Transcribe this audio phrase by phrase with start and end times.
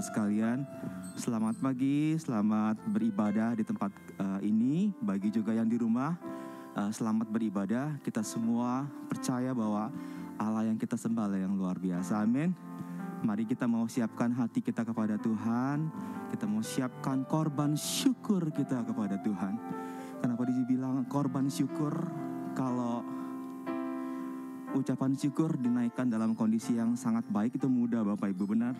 [0.00, 0.64] sekalian.
[1.14, 4.88] Selamat pagi, selamat beribadah di tempat uh, ini.
[4.96, 6.16] Bagi juga yang di rumah,
[6.74, 8.00] uh, selamat beribadah.
[8.00, 9.92] Kita semua percaya bahwa
[10.40, 12.24] Allah yang kita sembah yang luar biasa.
[12.24, 12.56] Amin.
[13.20, 15.92] Mari kita mau siapkan hati kita kepada Tuhan.
[16.32, 19.54] Kita mau siapkan korban syukur kita kepada Tuhan.
[20.24, 21.92] Kenapa dibilang korban syukur
[22.56, 23.04] kalau
[24.72, 28.72] ucapan syukur dinaikkan dalam kondisi yang sangat baik itu mudah Bapak Ibu benar.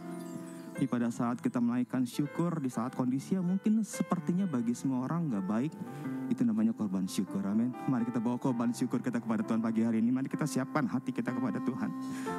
[0.81, 5.29] Tapi pada saat kita menaikkan syukur di saat kondisi yang mungkin sepertinya bagi semua orang
[5.29, 5.73] nggak baik,
[6.33, 7.45] itu namanya korban syukur.
[7.45, 7.69] Amin.
[7.85, 10.09] Mari kita bawa korban syukur kita kepada Tuhan pagi hari ini.
[10.09, 11.93] Mari kita siapkan hati kita kepada Tuhan.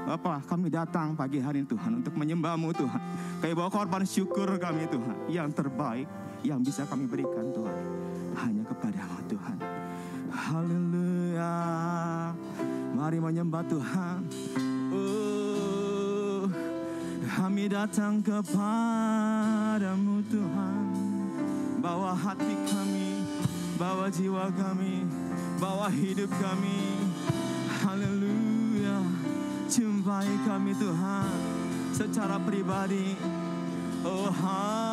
[0.09, 3.02] Bapak, kami datang pagi hari ini Tuhan untuk menyembahmu Tuhan.
[3.46, 6.09] Kami bawa korban syukur kami Tuhan yang terbaik
[6.41, 7.78] yang bisa kami berikan Tuhan
[8.41, 9.58] hanya kepada Tuhan.
[10.34, 11.53] Haleluya.
[12.97, 14.25] Mari menyembah Tuhan.
[17.31, 20.83] Kami datang kepadamu Tuhan.
[21.79, 23.23] Bawa hati kami,
[23.79, 25.07] bawa jiwa kami,
[25.55, 27.07] bawa hidup kami.
[27.87, 28.99] Haleluya.
[29.71, 31.31] Jumpai kami Tuhan
[31.95, 33.15] secara pribadi.
[34.03, 34.91] Oh, haleluya.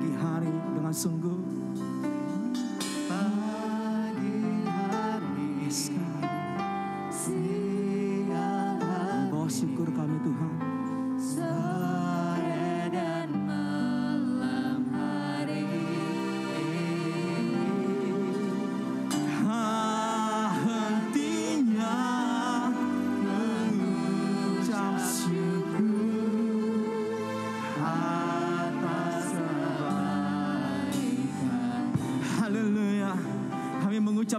[0.00, 1.20] Katakan pagi hari dengan sungguh.
[1.20, 1.29] Pagi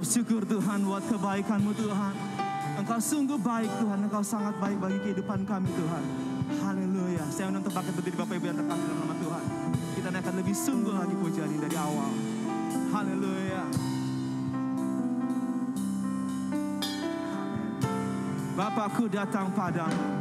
[0.02, 2.16] mengucap syukur Tuhan buat kebaikan-Mu Tuhan.
[2.82, 6.04] Engkau sungguh baik Tuhan, Engkau sangat baik bagi kehidupan kami Tuhan.
[6.66, 7.22] Haleluya.
[7.30, 9.44] Saya menonton paket berdiri Bapak Ibu yang terkasih dalam nama Tuhan.
[9.94, 12.12] Kita naikkan lebih sungguh lagi pujian ini dari awal.
[12.90, 13.64] Haleluya.
[18.58, 20.21] Bapakku datang padamu.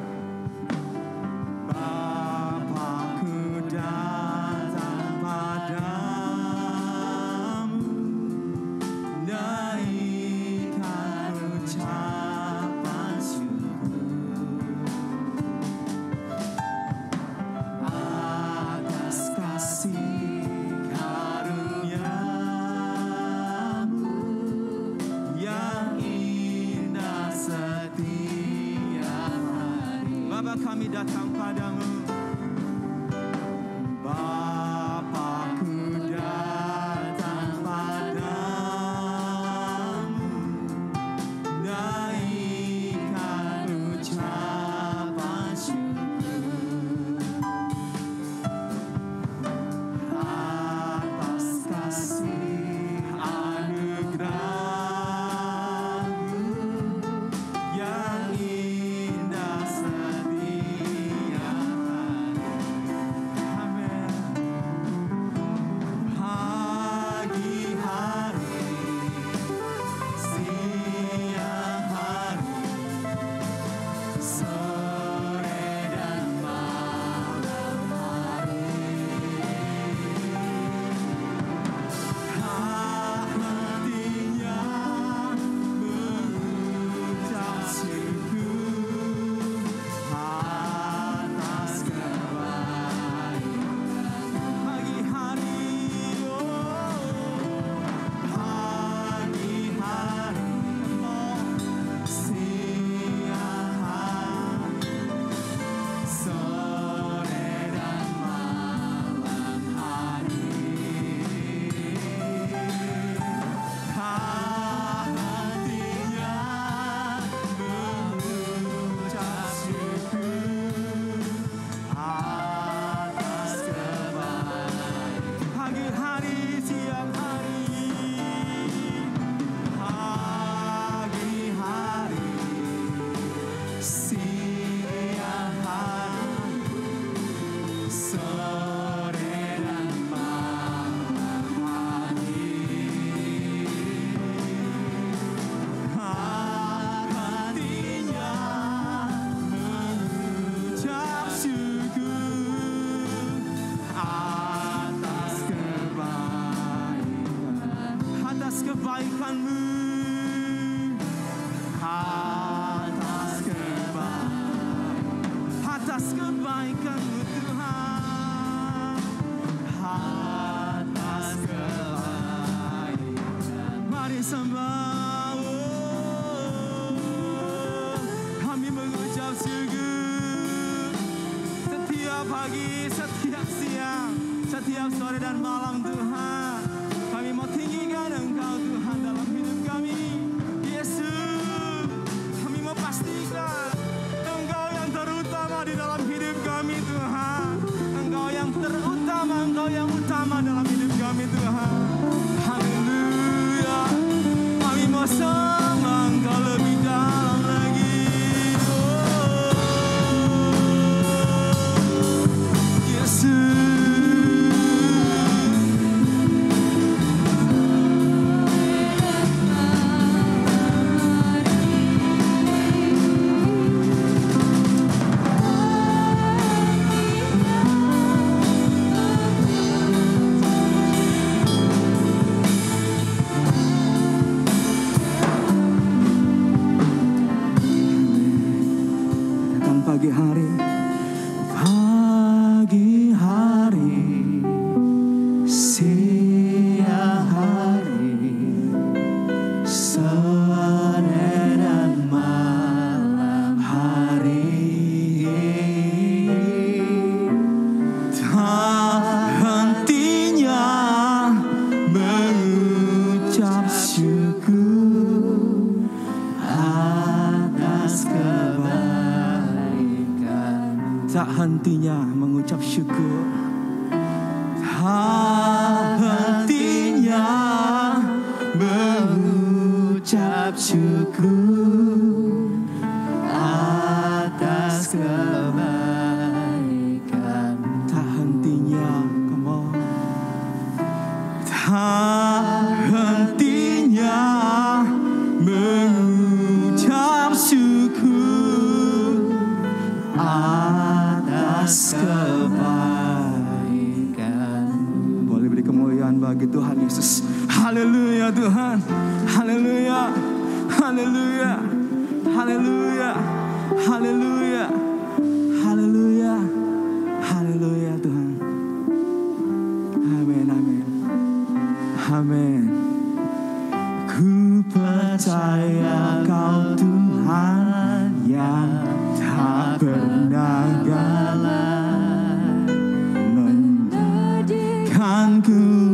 [335.00, 335.89] Cancun.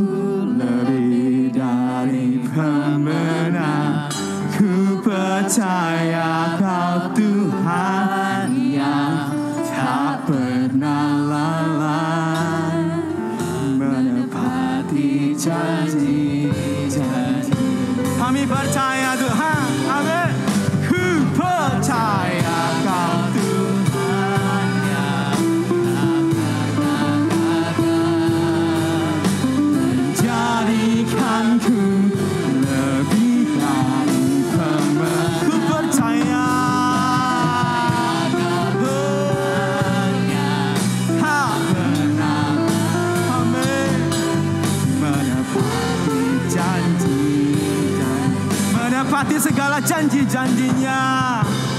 [49.86, 51.00] Janji-janjinya.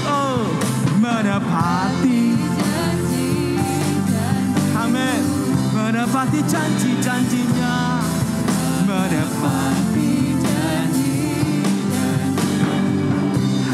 [0.08, 2.22] Oh menepati.
[4.74, 5.20] Amin.
[5.76, 7.76] Menepati janji-janjinya.
[8.88, 10.10] Menepati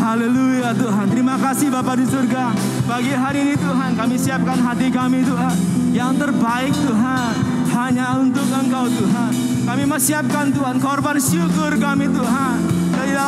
[0.05, 1.07] Haleluya Tuhan.
[1.09, 2.53] Terima kasih Bapak di surga.
[2.85, 5.57] Pagi hari ini Tuhan kami siapkan hati kami Tuhan.
[5.97, 7.33] Yang terbaik Tuhan.
[7.73, 9.33] Hanya untuk Engkau Tuhan.
[9.65, 12.64] Kami siapkan Tuhan korban syukur kami Tuhan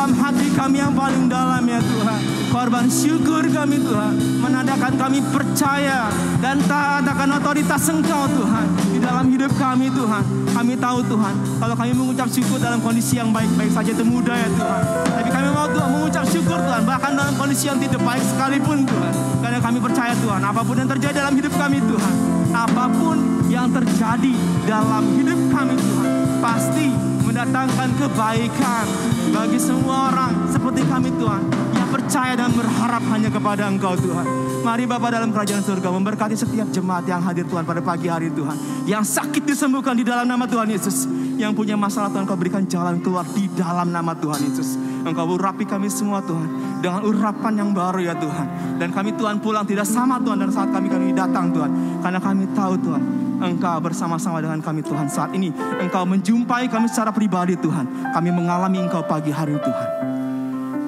[0.07, 2.19] dalam hati kami yang paling dalam ya Tuhan.
[2.47, 4.39] Korban syukur kami Tuhan.
[4.39, 6.07] Menandakan kami percaya
[6.39, 10.23] Dan taat akan otoritas Engkau Tuhan Di dalam hidup kami Tuhan.
[10.55, 14.47] Kami tahu Tuhan Kalau kami mengucap syukur dalam kondisi yang baik-baik saja itu mudah ya
[14.47, 14.83] Tuhan.
[15.11, 19.13] Tapi kami mau Tuhan mengucap syukur Tuhan Bahkan dalam kondisi yang tidak baik sekalipun Tuhan.
[19.43, 22.13] Karena kami percaya Tuhan Apa pun yang terjadi dalam hidup kami Tuhan
[22.55, 23.17] Apa pun
[23.51, 24.33] yang terjadi
[24.63, 26.09] dalam hidup kami Tuhan
[26.39, 26.87] Pasti
[27.27, 28.87] mendatangkan kebaikan
[29.33, 31.41] Bagi semua orang seperti kami Tuhan
[31.75, 34.25] Yang percaya dan berharap hanya kepada Engkau Tuhan
[34.61, 38.85] Mari Bapak dalam kerajaan surga Memberkati setiap jemaat yang hadir Tuhan pada pagi hari Tuhan
[38.85, 41.07] Yang sakit disembuhkan di dalam nama Tuhan Yesus
[41.37, 44.77] Yang punya masalah Tuhan Engkau berikan jalan keluar di dalam nama Tuhan Yesus.
[45.07, 46.81] Engkau urapi kami semua Tuhan.
[46.83, 48.77] Dengan urapan yang baru ya Tuhan.
[48.77, 52.01] Dan kami Tuhan pulang tidak sama Tuhan dan saat kami kami datang Tuhan.
[52.03, 53.26] Karena kami tahu Tuhan.
[53.37, 55.53] Engkau bersama-sama dengan kami Tuhan saat ini.
[55.77, 58.13] Engkau menjumpai kami secara pribadi Tuhan.
[58.13, 59.89] Kami mengalami Engkau pagi hari Tuhan.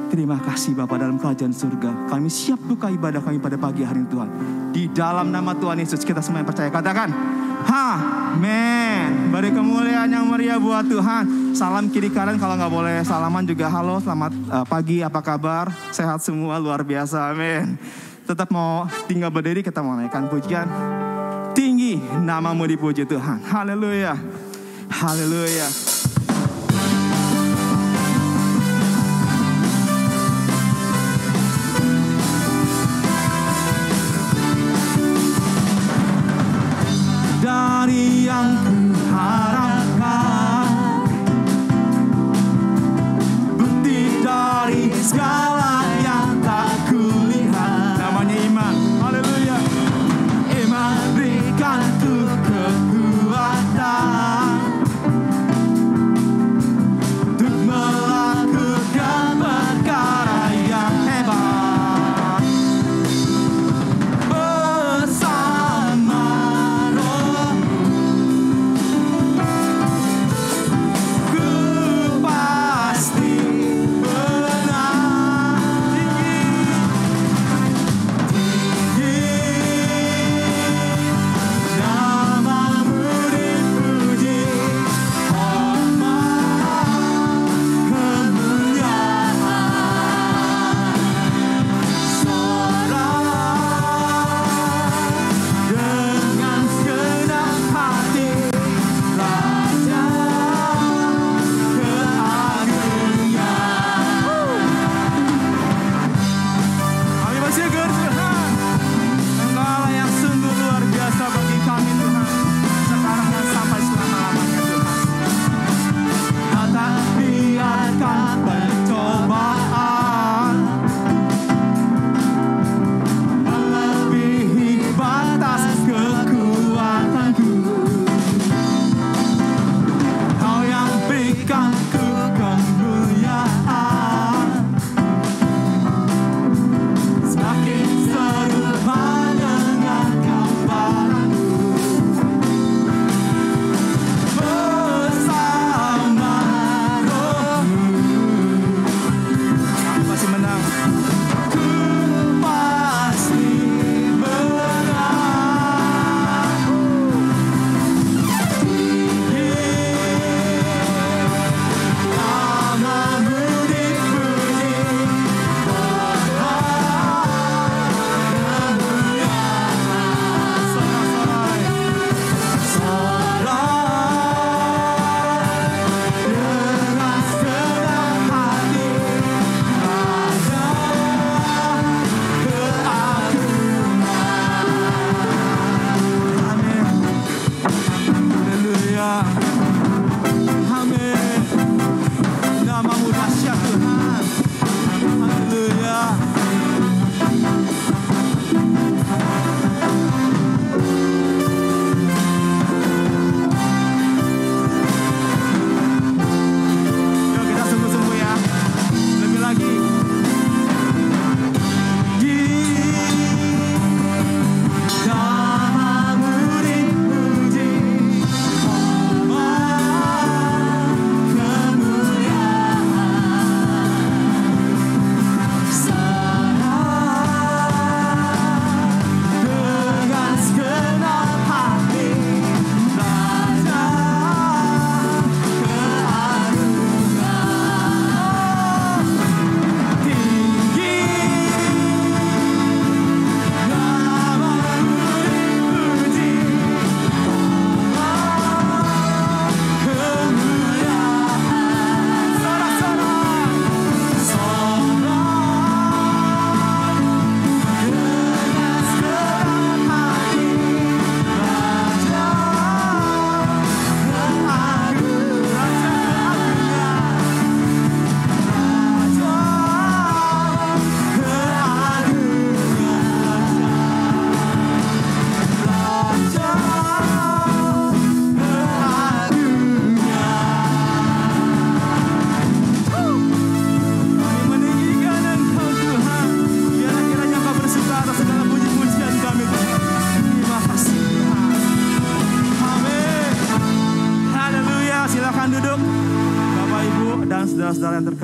[0.09, 2.09] Terima kasih Bapak dalam kerajaan surga.
[2.09, 4.29] Kami siap buka ibadah kami pada pagi hari Tuhan.
[4.73, 7.13] Di dalam nama Tuhan Yesus kita semua yang percaya katakan.
[7.69, 9.29] Amin.
[9.29, 11.53] Beri kemuliaan yang meriah buat Tuhan.
[11.53, 16.25] Salam kiri kanan kalau nggak boleh salaman juga halo selamat uh, pagi apa kabar sehat
[16.25, 17.77] semua luar biasa amin.
[18.25, 20.65] Tetap mau tinggal berdiri kita mau naikkan pujian
[22.25, 23.39] namamu dipuji Tuhan.
[23.43, 24.17] Haleluya.
[24.89, 25.88] Haleluya.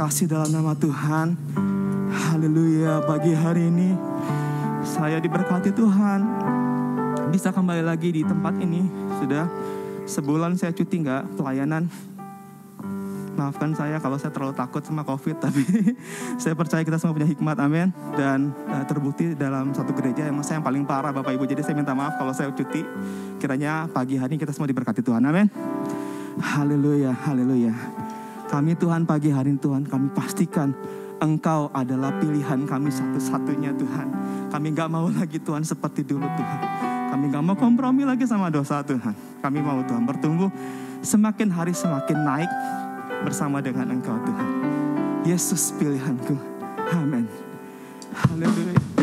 [0.06, 1.34] Terkasih dalam nama Tuhan.
[2.14, 3.98] Haleluya, pagi hari ini
[4.86, 6.22] saya diberkati Tuhan.
[7.34, 8.86] Bisa kembali lagi di tempat ini.
[9.18, 9.50] Sudah
[10.06, 11.90] sebulan saya cuti nggak pelayanan.
[13.34, 15.66] Maafkan saya kalau saya terlalu takut sama COVID, tapi
[16.38, 17.90] saya percaya kita semua punya hikmat, amin.
[18.14, 21.50] Dan uh, terbukti dalam satu gereja yang saya yang paling parah, Bapak Ibu.
[21.50, 22.86] Jadi saya minta maaf kalau saya cuti.
[23.42, 25.50] Kiranya pagi hari kita semua diberkati Tuhan, amin.
[26.38, 28.05] Haleluya, haleluya.
[28.46, 30.70] Kami Tuhan pagi hari ini Tuhan, kami pastikan
[31.18, 34.08] Engkau adalah pilihan kami satu-satunya Tuhan.
[34.52, 36.60] Kami gak mau lagi Tuhan seperti dulu Tuhan.
[37.16, 39.16] Kami gak mau kompromi lagi sama dosa Tuhan.
[39.40, 40.52] Kami mau Tuhan bertumbuh
[41.00, 42.52] semakin hari semakin naik
[43.24, 44.50] bersama dengan Engkau Tuhan.
[45.26, 46.36] Yesus pilihanku.
[46.94, 47.26] Amin.
[48.14, 48.95] Haleluya.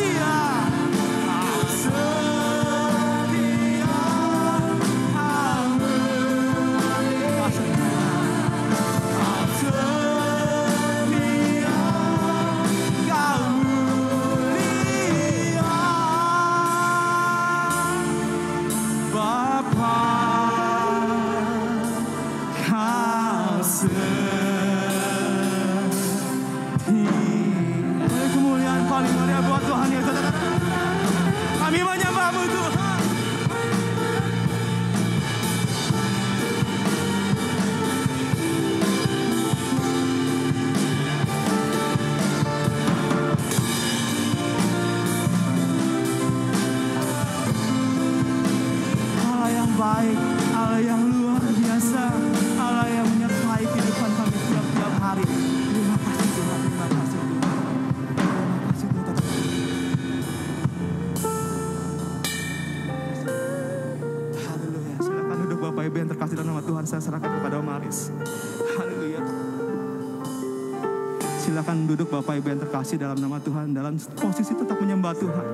[0.00, 0.39] Yeah.
[72.80, 75.46] kasih dalam nama Tuhan dalam posisi tetap menyembah Tuhan.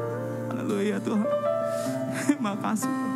[0.47, 1.27] Haleluya Tuhan.
[2.23, 3.16] Terima kasih.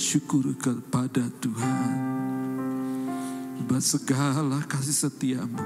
[0.00, 1.92] Bersyukur kepada Tuhan.
[3.68, 5.60] Buat segala kasih setiamu,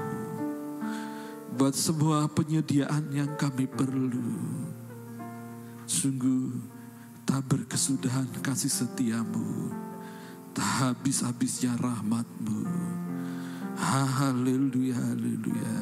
[1.55, 4.35] buat semua penyediaan yang kami perlu.
[5.87, 6.51] Sungguh
[7.23, 9.71] tak berkesudahan kasih setiamu,
[10.51, 12.67] tak habis-habisnya rahmatmu.
[13.79, 15.79] Haleluya, haleluya.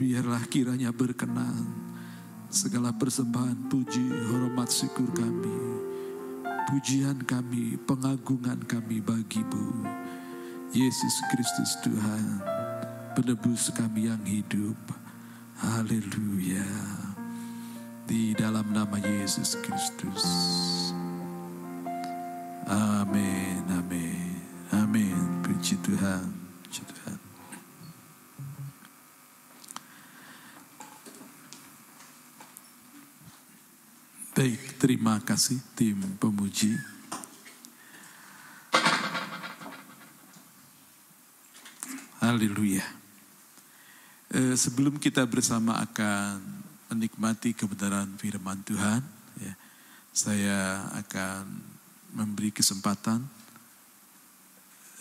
[0.00, 1.68] Biarlah kiranya berkenan
[2.48, 5.71] segala persembahan puji, hormat, syukur kami.
[6.70, 9.86] Pujian kami, pengagungan kami bagimu.
[10.72, 12.38] Yesus Kristus Tuhan,
[13.18, 14.78] penebus kami yang hidup.
[15.58, 16.66] Haleluya.
[18.06, 20.22] Di dalam nama Yesus Kristus.
[22.66, 24.38] Amin, amin,
[24.70, 25.18] amin.
[25.42, 26.30] Puji Tuhan,
[26.66, 27.21] puji Tuhan.
[34.32, 36.72] Baik, terima kasih tim pemuji.
[42.16, 42.80] Haleluya.
[44.32, 46.40] Eh, sebelum kita bersama akan
[46.88, 49.04] menikmati kebenaran firman Tuhan,
[49.36, 49.52] ya,
[50.16, 51.52] saya akan
[52.16, 53.28] memberi kesempatan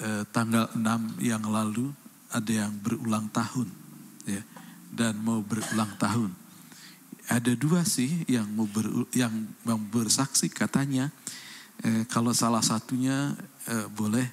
[0.04, 1.88] eh, tanggal 6 yang lalu
[2.36, 3.72] ada yang berulang tahun,
[4.28, 4.44] ya,
[4.92, 6.41] dan mau berulang tahun.
[7.30, 9.32] Ada dua sih yang ber, yang
[9.66, 11.14] mau bersaksi katanya
[11.86, 13.34] eh, kalau salah satunya
[13.70, 14.26] eh, boleh,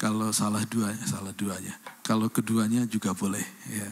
[0.00, 3.44] kalau salah dua salah duanya, kalau keduanya juga boleh.
[3.68, 3.88] Ya.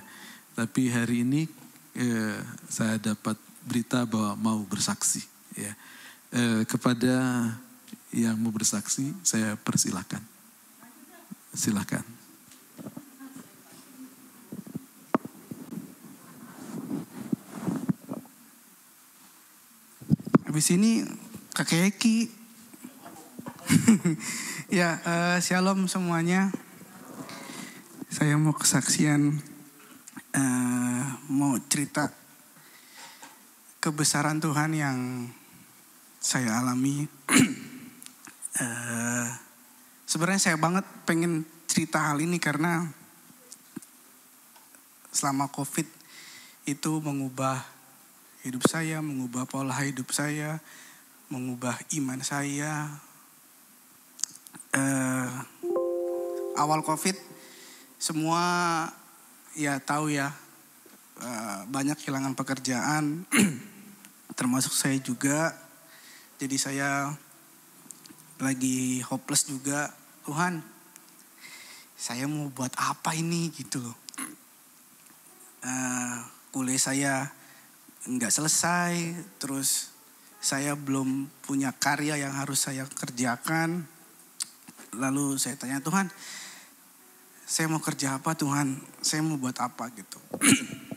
[0.57, 1.47] Tapi hari ini
[1.95, 3.37] eh, saya dapat
[3.69, 5.23] berita bahwa mau bersaksi.
[5.55, 5.73] Ya.
[6.33, 7.17] Eh, kepada
[8.13, 10.21] yang mau bersaksi, saya persilahkan.
[11.53, 12.18] Silakan.
[20.59, 21.07] Habis ini
[21.55, 22.27] kakek Eki.
[24.83, 26.51] ya, eh, shalom semuanya.
[28.11, 29.39] Saya mau kesaksian,
[30.35, 32.11] eh, mau cerita
[33.79, 34.99] kebesaran Tuhan yang
[36.19, 37.07] saya alami.
[38.59, 39.29] Eh,
[40.11, 42.91] Sebenarnya saya banget pengen cerita hal ini karena
[45.15, 45.87] selama COVID
[46.67, 47.78] itu mengubah
[48.47, 50.63] hidup saya, mengubah pola hidup saya,
[51.27, 52.87] mengubah iman saya.
[54.71, 55.31] Eh,
[56.55, 57.17] awal COVID
[57.99, 58.45] semua
[59.59, 60.31] ya tahu ya
[61.19, 63.27] eh, banyak kehilangan pekerjaan,
[64.39, 65.57] termasuk saya juga.
[66.39, 67.11] Jadi saya
[68.39, 69.91] lagi hopeless juga.
[70.23, 70.63] Tuhan,
[71.99, 73.97] saya mau buat apa ini gitu loh.
[75.67, 76.17] Eh,
[76.55, 77.15] kuliah saya
[78.07, 78.95] nggak selesai,
[79.43, 79.91] terus
[80.39, 83.91] saya belum punya karya yang harus saya kerjakan.
[84.95, 86.07] Lalu saya tanya Tuhan,
[87.49, 88.77] saya mau kerja apa Tuhan?
[89.01, 90.21] Saya mau buat apa gitu.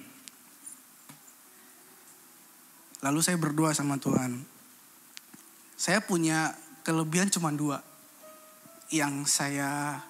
[3.07, 4.45] Lalu saya berdoa sama Tuhan.
[5.73, 6.53] Saya punya
[6.85, 7.81] kelebihan cuma dua.
[8.93, 10.03] Yang saya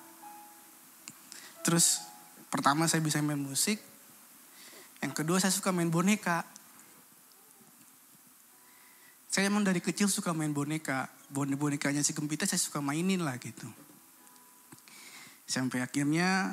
[1.61, 2.01] terus
[2.51, 3.79] pertama saya bisa main musik.
[4.99, 6.43] Yang kedua saya suka main boneka.
[9.31, 11.07] Saya emang dari kecil suka main boneka.
[11.31, 13.63] Bon- Bonekanya si Gempita saya suka mainin lah gitu.
[15.47, 16.51] Sampai akhirnya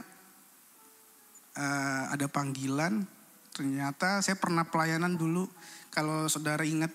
[1.59, 3.03] eh, ada panggilan.
[3.51, 5.51] Ternyata saya pernah pelayanan dulu.
[5.91, 6.95] Kalau saudara ingat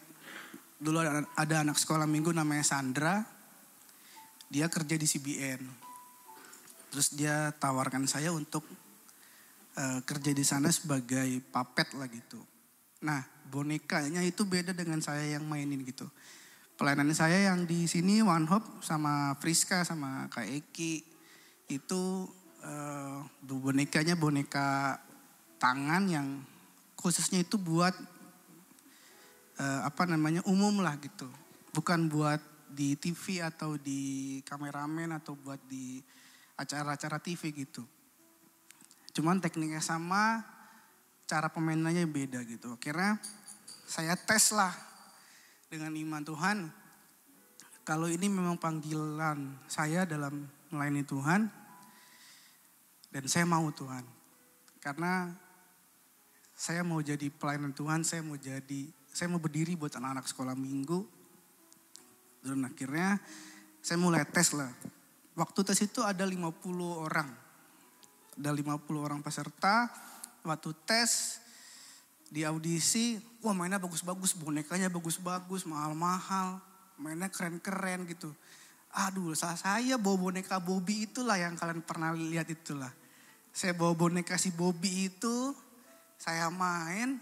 [0.80, 3.20] dulu ada, ada anak sekolah minggu namanya Sandra.
[4.48, 5.62] Dia kerja di CBN.
[6.96, 8.64] Terus dia tawarkan saya untuk
[9.76, 12.53] eh, kerja di sana sebagai papet lah gitu.
[13.04, 16.08] Nah bonekanya itu beda dengan saya yang mainin gitu.
[16.80, 21.06] Pelayanan saya yang di sini One Hope sama Friska sama Kak Eki
[21.70, 22.04] itu
[22.64, 24.98] eh, bonekanya boneka
[25.62, 26.28] tangan yang
[26.98, 27.94] khususnya itu buat
[29.60, 31.30] eh, apa namanya umum lah gitu.
[31.76, 32.42] Bukan buat
[32.74, 36.02] di TV atau di kameramen atau buat di
[36.58, 37.86] acara-acara TV gitu.
[39.14, 40.42] Cuman tekniknya sama,
[41.34, 42.78] cara pemainannya beda gitu.
[42.78, 43.18] Akhirnya
[43.90, 44.70] saya tes lah
[45.66, 46.70] dengan iman Tuhan.
[47.82, 51.50] Kalau ini memang panggilan saya dalam melayani Tuhan.
[53.10, 54.06] Dan saya mau Tuhan.
[54.78, 55.34] Karena
[56.54, 61.02] saya mau jadi pelayanan Tuhan, saya mau jadi, saya mau berdiri buat anak-anak sekolah minggu.
[62.46, 63.18] Dan akhirnya
[63.82, 64.70] saya mulai tes lah.
[65.34, 66.62] Waktu tes itu ada 50
[66.94, 67.30] orang.
[68.38, 69.90] Ada 50 orang peserta.
[70.44, 71.40] Waktu tes
[72.28, 76.60] di audisi, wah mainnya bagus-bagus, bonekanya bagus-bagus, mahal-mahal,
[77.00, 78.34] mainnya keren-keren gitu.
[78.94, 82.92] Aduh, salah saya bawa boneka Bobby itulah yang kalian pernah lihat itulah.
[83.54, 85.54] Saya bawa boneka si Bobby itu,
[86.18, 87.18] saya main,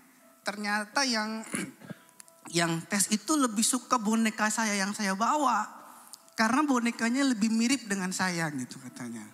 [0.47, 1.43] ternyata yang
[2.57, 5.67] yang tes itu lebih suka boneka saya yang saya bawa.
[6.35, 9.27] Karena bonekanya lebih mirip dengan saya gitu katanya.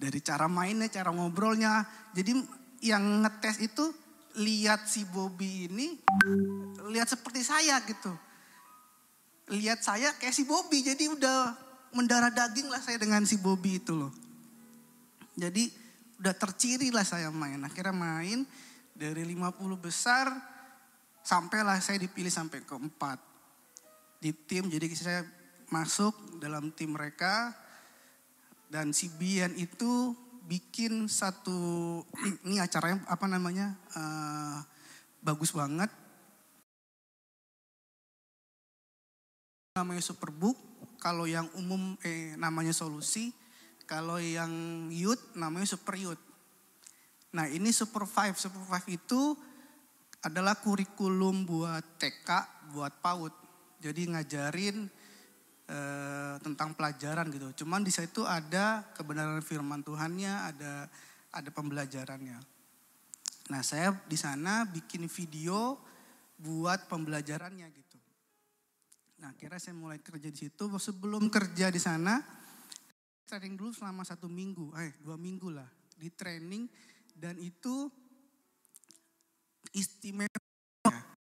[0.00, 1.84] Dari cara mainnya, cara ngobrolnya.
[2.16, 3.92] Jadi yang ngetes itu
[4.40, 5.98] lihat si Bobby ini,
[6.88, 8.12] lihat seperti saya gitu.
[9.50, 11.54] Lihat saya kayak si Bobby, jadi udah
[11.92, 14.14] mendarah daging lah saya dengan si Bobby itu loh.
[15.34, 15.68] Jadi
[16.22, 17.58] udah terciri lah saya main.
[17.66, 18.46] Akhirnya main
[18.94, 20.30] dari 50 besar
[21.24, 23.18] sampailah saya dipilih sampai keempat
[24.22, 24.70] di tim.
[24.70, 25.26] Jadi saya
[25.72, 27.56] masuk dalam tim mereka
[28.70, 30.14] dan si Bian itu
[30.50, 32.02] bikin satu
[32.42, 34.58] ini acaranya apa namanya eh,
[35.22, 35.86] bagus banget.
[39.78, 40.58] Namanya Superbook
[40.98, 43.30] kalau yang umum eh namanya solusi
[43.86, 44.50] kalau yang
[44.90, 46.18] youth namanya super youth.
[47.30, 48.34] Nah ini super five.
[48.34, 49.38] Super five itu
[50.26, 52.28] adalah kurikulum buat TK
[52.74, 53.34] buat PAUD.
[53.80, 54.90] Jadi ngajarin
[55.70, 57.62] eh, tentang pelajaran gitu.
[57.62, 60.90] Cuman di situ ada kebenaran firman Tuhannya, ada
[61.30, 62.38] ada pembelajarannya.
[63.54, 65.78] Nah, saya di sana bikin video
[66.38, 67.98] buat pembelajarannya gitu.
[69.22, 70.64] Nah, kira saya mulai kerja di situ.
[70.66, 72.18] Sebelum kerja di sana,
[73.30, 75.68] training dulu selama satu minggu, eh dua minggu lah
[76.00, 76.64] di training
[77.12, 77.92] dan itu
[79.76, 80.32] istimewa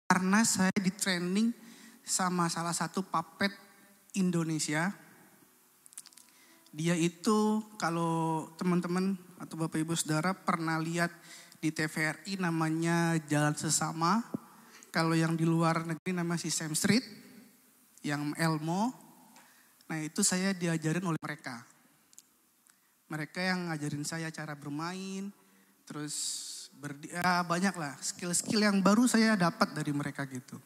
[0.04, 1.48] karena saya di training
[2.04, 3.69] sama salah satu puppet
[4.14, 4.94] Indonesia.
[6.70, 11.10] Dia itu kalau teman-teman atau Bapak Ibu Saudara pernah lihat
[11.58, 14.22] di TVRI namanya Jalan Sesama.
[14.90, 17.02] Kalau yang di luar negeri si Sam Street,
[18.02, 18.90] yang Elmo.
[19.86, 21.62] Nah itu saya diajarin oleh mereka.
[23.10, 25.34] Mereka yang ngajarin saya cara bermain,
[25.82, 26.14] terus
[26.78, 30.56] berdi ya banyak lah skill-skill yang baru saya dapat dari mereka gitu.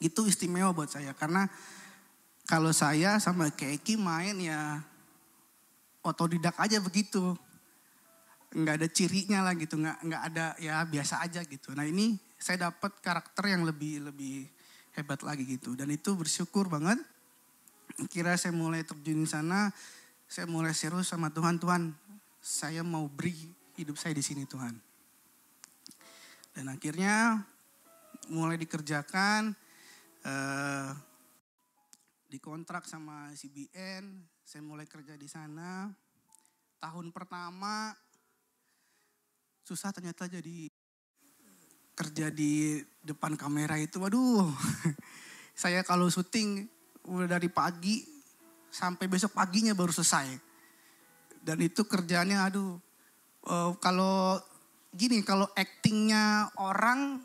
[0.00, 1.50] Itu istimewa buat saya karena
[2.48, 4.80] kalau saya sama Keki main ya
[6.04, 7.36] otodidak aja begitu.
[8.50, 11.70] Nggak ada cirinya lah gitu, nggak nggak ada ya biasa aja gitu.
[11.76, 14.48] Nah ini saya dapat karakter yang lebih lebih
[14.98, 15.78] hebat lagi gitu.
[15.78, 16.98] Dan itu bersyukur banget.
[18.10, 19.70] Kira saya mulai terjun di sana,
[20.26, 21.92] saya mulai serius sama Tuhan, Tuhan
[22.40, 23.36] saya mau beri
[23.76, 24.72] hidup saya di sini Tuhan.
[26.56, 27.44] Dan akhirnya
[28.32, 29.52] mulai dikerjakan,
[30.24, 30.90] eh,
[32.30, 35.90] dikontrak sama CBN, saya mulai kerja di sana.
[36.78, 37.90] Tahun pertama
[39.66, 40.70] susah ternyata jadi
[41.98, 44.46] kerja di depan kamera itu, waduh.
[45.60, 46.64] saya kalau syuting
[47.04, 48.06] udah dari pagi
[48.70, 50.38] sampai besok paginya baru selesai.
[51.42, 52.78] Dan itu kerjaannya aduh,
[53.50, 54.38] eh, kalau
[54.94, 57.20] gini kalau actingnya orang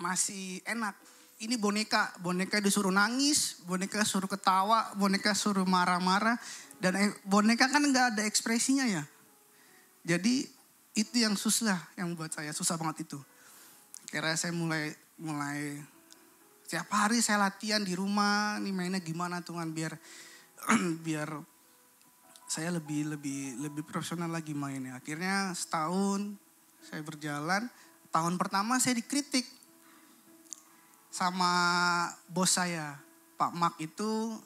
[0.00, 0.96] masih enak.
[1.40, 6.36] Ini boneka, boneka disuruh nangis, boneka suruh ketawa, boneka suruh marah-marah,
[6.84, 9.08] dan eh, boneka kan nggak ada ekspresinya ya.
[10.04, 10.44] Jadi
[10.92, 13.16] itu yang susah, yang buat saya susah banget itu.
[14.12, 15.80] Kira saya mulai mulai
[16.68, 19.96] setiap hari saya latihan di rumah, nih mainnya gimana Tuhan biar
[21.08, 21.40] biar
[22.44, 25.00] saya lebih lebih lebih profesional lagi mainnya.
[25.00, 26.36] Akhirnya setahun
[26.84, 27.64] saya berjalan,
[28.12, 29.59] tahun pertama saya dikritik
[31.10, 31.52] sama
[32.30, 32.96] bos saya,
[33.34, 34.38] Pak Mak itu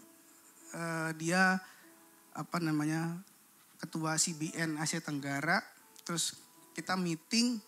[0.72, 1.60] eh, dia
[2.34, 3.20] apa namanya
[3.78, 5.60] ketua CBN Asia Tenggara,
[6.02, 6.34] terus
[6.72, 7.60] kita meeting,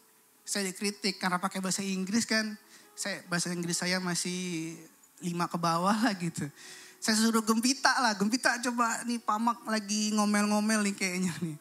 [0.43, 2.57] saya dikritik karena pakai bahasa Inggris kan,
[2.97, 4.75] saya bahasa Inggris saya masih
[5.21, 6.49] lima ke bawah lah gitu.
[6.99, 11.57] Saya suruh gempita lah, gempita coba nih Pak Mak lagi ngomel-ngomel nih kayaknya nih.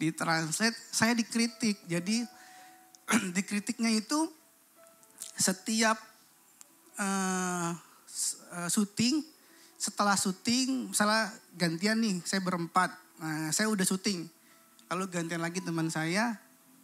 [0.00, 2.24] Di translate saya dikritik, jadi
[3.36, 4.30] dikritiknya itu
[5.36, 6.09] setiap
[7.00, 7.72] uh,
[8.68, 9.24] syuting,
[9.80, 14.28] setelah syuting, misalnya gantian nih, saya berempat, nah, saya udah syuting.
[14.90, 16.36] Kalau gantian lagi teman saya,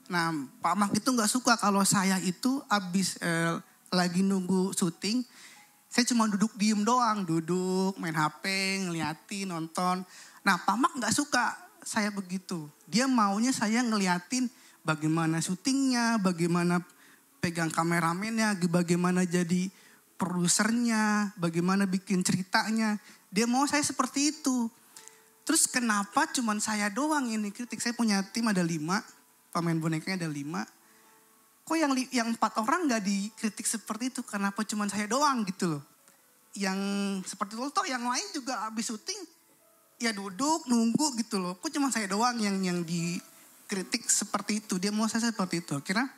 [0.09, 3.59] nah Pak Mak itu nggak suka kalau saya itu abis eh,
[3.91, 5.27] lagi nunggu syuting,
[5.91, 8.47] saya cuma duduk diem doang, duduk, main HP,
[8.87, 10.07] ngeliatin, nonton.
[10.47, 12.71] Nah Pak Mak nggak suka saya begitu.
[12.87, 14.47] Dia maunya saya ngeliatin
[14.87, 16.79] bagaimana syutingnya, bagaimana
[17.43, 19.67] pegang kameramennya, bagaimana jadi
[20.17, 22.97] produsernya, bagaimana bikin ceritanya.
[23.29, 24.69] Dia mau saya seperti itu.
[25.47, 27.79] Terus kenapa cuman saya doang yang dikritik?
[27.79, 28.99] Saya punya tim ada lima,
[29.55, 30.67] pemain bonekanya ada lima.
[31.63, 34.21] Kok yang yang empat orang nggak dikritik seperti itu?
[34.27, 35.83] Kenapa cuman saya doang gitu loh?
[36.57, 36.79] Yang
[37.31, 39.37] seperti itu toh yang lain juga habis syuting
[39.97, 41.55] ya duduk nunggu gitu loh.
[41.57, 44.83] Kok cuma saya doang yang yang dikritik seperti itu?
[44.83, 45.79] Dia mau saya seperti itu.
[45.79, 46.11] Akhirnya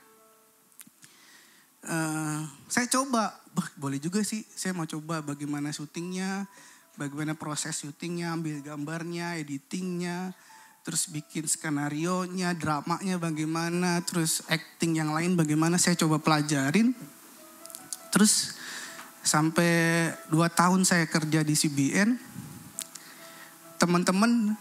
[1.87, 4.43] eh, saya coba, "Bah, boleh juga sih.
[4.55, 6.47] Saya mau coba bagaimana syutingnya,
[6.99, 10.35] bagaimana proses syutingnya, ambil gambarnya, editingnya,
[10.83, 15.79] terus bikin skenario nya, dramanya bagaimana, terus acting yang lain bagaimana.
[15.79, 16.97] Saya coba pelajarin.
[18.09, 18.57] Terus
[19.23, 22.17] sampai dua tahun saya kerja di CBN,
[23.79, 24.57] teman-teman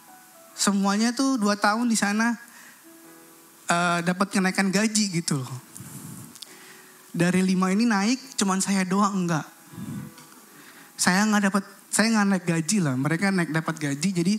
[0.53, 2.35] semuanya tuh dua tahun di sana
[3.69, 5.66] eh, dapat kenaikan gaji gitu loh.
[7.17, 9.41] Dari lima ini naik, cuman saya doang enggak.
[10.93, 12.93] Saya nggak dapat, saya nggak naik gaji lah.
[12.93, 14.33] Mereka naik dapat gaji, jadi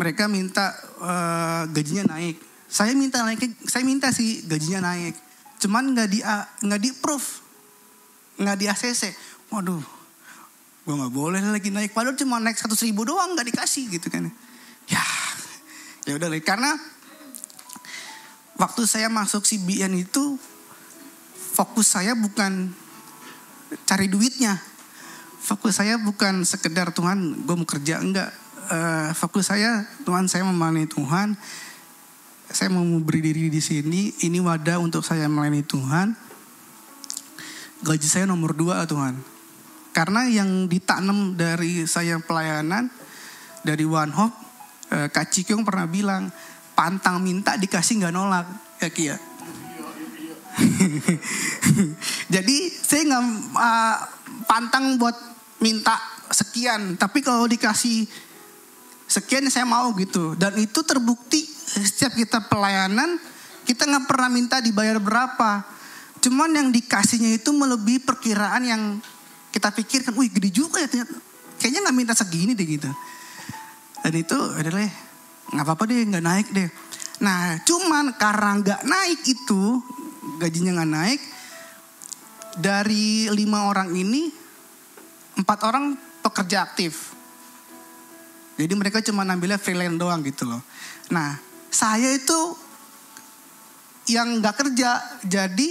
[0.00, 0.72] mereka minta
[1.04, 2.40] eh, gajinya naik.
[2.72, 5.12] Saya minta naik, saya minta sih gajinya naik.
[5.60, 6.24] Cuman nggak di
[6.64, 7.28] nggak di approve,
[8.40, 9.02] nggak di ACC.
[9.52, 9.84] Waduh,
[10.88, 11.92] gue nggak boleh lagi naik.
[11.92, 14.32] Padahal cuma naik seratus ribu doang nggak dikasih gitu kan.
[14.88, 15.04] Ya,
[16.08, 16.32] ya udah.
[16.40, 16.80] Karena
[18.56, 20.40] waktu saya masuk CBN itu
[21.52, 22.72] fokus saya bukan
[23.84, 24.56] cari duitnya.
[25.42, 28.32] Fokus saya bukan sekedar Tuhan gue mau kerja enggak.
[28.72, 31.36] Eh, fokus saya Tuhan saya melayani Tuhan.
[32.48, 34.12] Saya mau berdiri di sini.
[34.24, 36.16] Ini wadah untuk saya melayani Tuhan.
[37.82, 39.18] Gaji saya nomor dua Tuhan.
[39.92, 42.88] Karena yang ditanam dari saya pelayanan
[43.60, 44.36] dari One Hope,
[44.88, 46.32] eh, Kak Cikyong pernah bilang
[46.72, 48.46] pantang minta dikasih nggak nolak,
[48.80, 49.31] ya Kia.
[52.34, 53.24] Jadi saya nggak
[53.56, 53.96] uh,
[54.44, 55.16] pantang buat
[55.62, 55.96] minta
[56.28, 58.04] sekian, tapi kalau dikasih
[59.08, 60.36] sekian saya mau gitu.
[60.36, 63.16] Dan itu terbukti setiap kita pelayanan
[63.62, 65.62] kita nggak pernah minta dibayar berapa.
[66.22, 68.82] Cuman yang dikasihnya itu melebihi perkiraan yang
[69.50, 71.14] kita pikirkan, wih gede juga ya ternyata.
[71.58, 72.90] Kayaknya nggak minta segini deh gitu.
[74.02, 74.86] Dan itu adalah
[75.52, 76.68] nggak apa-apa deh nggak naik deh.
[77.22, 79.62] Nah cuman karena nggak naik itu
[80.38, 81.20] gajinya nggak naik
[82.58, 84.30] dari lima orang ini
[85.38, 87.16] empat orang pekerja aktif.
[88.60, 90.62] Jadi mereka cuma ambilnya freelance doang gitu loh.
[91.10, 91.40] Nah
[91.72, 92.38] saya itu
[94.12, 95.68] yang nggak kerja jadi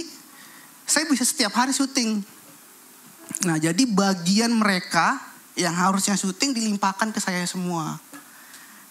[0.84, 2.20] saya bisa setiap hari syuting.
[3.48, 5.16] Nah jadi bagian mereka
[5.54, 7.96] yang harusnya syuting dilimpahkan ke saya semua.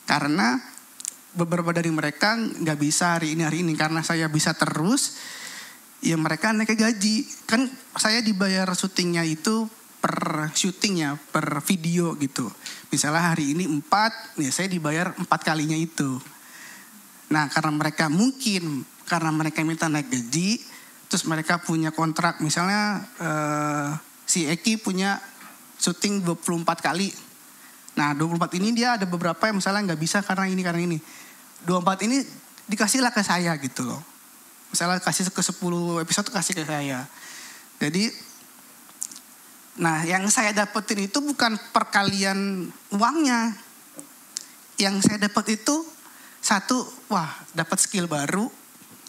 [0.07, 0.57] Karena
[1.31, 5.15] beberapa dari mereka nggak bisa hari ini hari ini karena saya bisa terus
[6.01, 7.29] ya mereka naik gaji.
[7.45, 9.69] Kan saya dibayar syutingnya itu
[10.01, 12.49] per syutingnya per video gitu.
[12.89, 16.17] Misalnya hari ini empat ya saya dibayar empat kalinya itu.
[17.29, 20.59] Nah karena mereka mungkin karena mereka minta naik gaji
[21.07, 22.41] terus mereka punya kontrak.
[22.41, 23.89] Misalnya eh,
[24.25, 25.21] si Eki punya
[25.77, 27.13] syuting 24 kali.
[27.95, 30.97] Nah 24 ini dia ada beberapa yang misalnya nggak bisa karena ini karena ini.
[31.61, 32.17] 24 ini
[32.65, 34.10] dikasihlah ke saya gitu loh.
[34.71, 37.05] Misalnya kasih ke 10 episode kasih ke saya.
[37.77, 38.07] Jadi
[39.71, 43.55] nah yang saya dapetin itu bukan perkalian uangnya.
[44.79, 45.75] Yang saya dapat itu
[46.41, 48.49] satu wah dapat skill baru,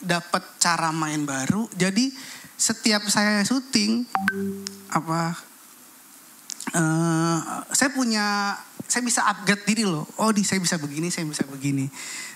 [0.03, 1.71] dapat cara main baru.
[1.79, 2.13] Jadi
[2.59, 4.07] setiap saya syuting
[4.93, 5.35] apa
[6.75, 7.39] eh,
[7.73, 8.55] saya punya
[8.93, 10.05] saya bisa upgrade diri loh.
[10.21, 11.89] Oh, di saya bisa begini, saya bisa begini.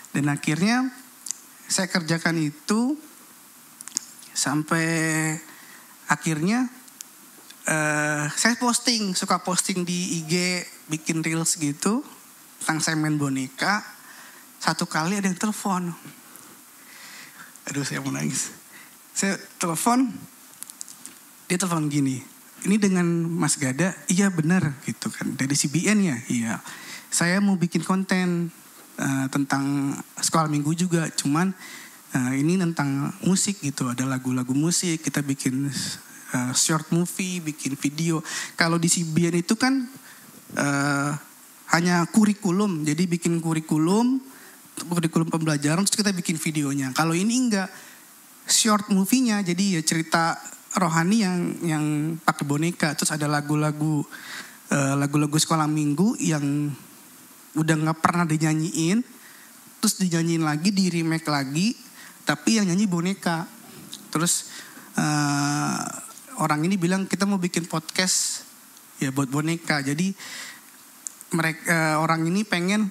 [0.09, 0.89] Dan akhirnya
[1.69, 2.97] saya kerjakan itu
[4.37, 4.85] sampai
[6.13, 6.69] akhirnya
[7.65, 10.61] eh, saya posting, suka posting di IG,
[10.93, 12.05] bikin reels gitu
[12.61, 13.81] tentang saya main boneka.
[14.61, 15.97] Satu kali ada yang telepon.
[17.73, 18.53] Aduh, saya mau nangis.
[19.17, 20.13] Saya telepon,
[21.49, 25.39] dia telepon gini ini dengan Mas Gada, iya benar gitu kan.
[25.39, 26.55] Dari CBN ya, iya.
[27.13, 28.51] Saya mau bikin konten
[28.99, 31.55] uh, tentang sekolah minggu juga, cuman
[32.17, 33.93] uh, ini tentang musik gitu.
[33.93, 35.69] Ada lagu-lagu musik, kita bikin
[36.33, 38.25] uh, short movie, bikin video.
[38.57, 39.85] Kalau di CBN itu kan
[40.57, 41.13] uh,
[41.77, 44.25] hanya kurikulum, jadi bikin kurikulum,
[44.89, 46.97] kurikulum pembelajaran, terus kita bikin videonya.
[46.97, 47.69] Kalau ini enggak
[48.49, 50.41] short movie-nya, jadi ya cerita
[50.77, 51.85] rohani yang yang
[52.21, 54.05] pakai boneka terus ada lagu-lagu
[54.69, 56.69] uh, lagu-lagu sekolah minggu yang
[57.57, 59.01] udah nggak pernah dinyanyiin
[59.81, 61.73] terus dinyanyiin lagi di remake lagi
[62.27, 63.47] tapi yang nyanyi boneka
[64.11, 64.51] terus
[64.99, 65.87] uh,
[66.43, 68.47] orang ini bilang kita mau bikin podcast
[69.01, 69.81] ya buat boneka.
[69.85, 70.13] Jadi
[71.37, 72.89] mereka orang ini pengen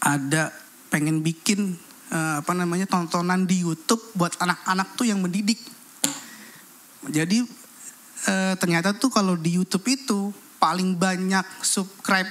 [0.00, 0.48] ada
[0.88, 1.76] pengen bikin
[2.12, 5.60] eh, apa namanya tontonan di YouTube buat anak-anak tuh yang mendidik.
[7.04, 7.44] Jadi
[8.30, 12.30] eh, ternyata tuh kalau di YouTube itu paling banyak subscribe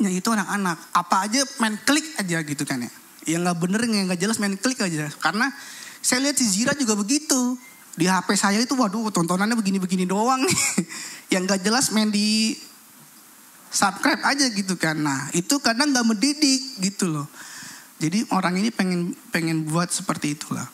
[0.00, 0.78] nya itu anak-anak.
[0.96, 2.92] Apa aja main klik aja gitu kan ya.
[3.28, 5.08] Yang nggak bener yang nggak jelas main klik aja.
[5.20, 5.52] Karena
[6.00, 7.56] saya lihat si Zira juga begitu.
[7.98, 10.60] Di HP saya itu waduh tontonannya begini-begini doang nih.
[11.36, 12.56] yang nggak jelas main di
[13.70, 14.96] subscribe aja gitu kan.
[14.98, 17.26] Nah itu kadang nggak mendidik gitu loh.
[18.00, 20.64] Jadi orang ini pengen pengen buat seperti itulah.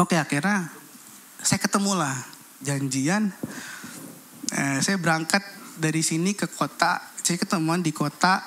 [0.00, 0.72] Oke akhirnya
[1.44, 2.16] saya ketemu lah
[2.64, 3.30] janjian.
[4.48, 5.44] Eh, saya berangkat
[5.76, 6.98] dari sini ke kota.
[7.20, 8.40] Saya ketemuan di kota.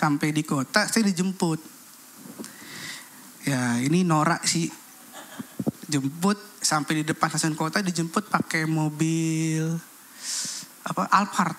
[0.00, 1.60] Sampai di kota saya dijemput.
[3.44, 4.72] Ya ini norak sih.
[5.92, 9.76] Jemput sampai di depan stasiun kota dijemput pakai mobil
[10.88, 11.58] apa Alphard.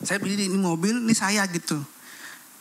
[0.00, 1.76] Saya pilih ini mobil, ini saya gitu.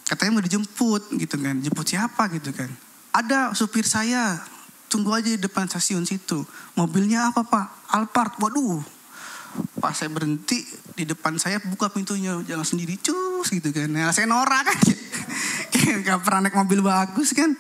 [0.03, 1.63] Katanya mau dijemput gitu kan.
[1.63, 2.67] Jemput siapa gitu kan.
[3.13, 4.41] Ada supir saya,
[4.89, 6.43] tunggu aja di depan stasiun situ.
[6.75, 7.95] Mobilnya apa pak?
[7.95, 8.35] Alphard.
[8.41, 8.96] Waduh.
[9.77, 10.65] Pas saya berhenti
[10.97, 12.37] di depan saya buka pintunya.
[12.43, 13.87] Jangan sendiri cus gitu kan.
[13.91, 14.77] Nah, saya norak kan.
[15.73, 17.53] Kayak gak pernah naik mobil bagus kan.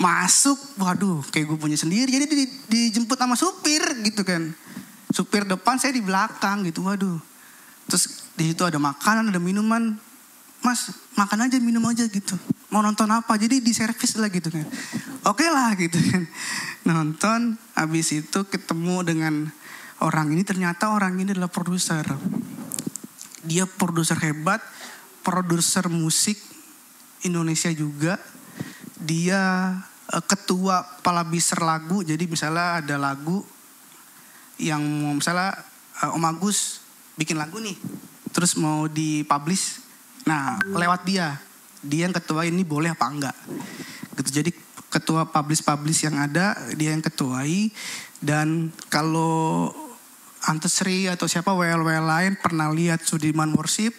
[0.00, 2.08] Masuk, waduh kayak gue punya sendiri.
[2.08, 4.50] Jadi di- dijemput sama supir gitu kan.
[5.12, 6.82] Supir depan saya di belakang gitu.
[6.84, 7.20] Waduh.
[7.86, 9.98] Terus di situ ada makanan, ada minuman.
[10.60, 12.36] Mas, makan aja, minum aja gitu.
[12.68, 13.34] Mau nonton apa?
[13.40, 14.64] Jadi di servis lah gitu kan.
[15.24, 16.22] Oke lah gitu kan.
[16.84, 19.34] Nonton, habis itu ketemu dengan
[20.04, 20.42] orang ini.
[20.44, 22.04] Ternyata orang ini adalah produser.
[23.44, 24.60] Dia produser hebat,
[25.24, 26.36] produser musik
[27.24, 28.20] Indonesia juga.
[29.00, 29.72] Dia
[30.12, 32.04] eh, ketua palabiser lagu.
[32.04, 33.44] Jadi misalnya ada lagu
[34.60, 34.82] yang
[35.16, 35.56] misalnya
[36.04, 36.84] eh, Om Agus
[37.16, 37.76] bikin lagu nih,
[38.32, 39.84] terus mau dipublish,
[40.24, 41.36] nah lewat dia,
[41.84, 43.36] dia yang ketua ini boleh apa enggak,
[44.16, 44.40] gitu.
[44.40, 44.50] Jadi
[44.88, 47.70] ketua publish publish yang ada dia yang ketuai
[48.18, 49.70] dan kalau
[50.48, 53.92] Antesri atau siapa WL WL lain pernah lihat Sudirman Worship,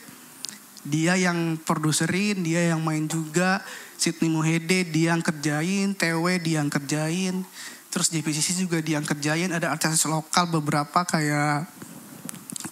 [0.82, 3.62] dia yang produserin, dia yang main juga.
[4.02, 7.46] Sydney Muhede dia yang kerjain, TW dia yang kerjain.
[7.94, 9.54] Terus JPCC juga dia yang kerjain.
[9.54, 11.70] Ada artis lokal beberapa kayak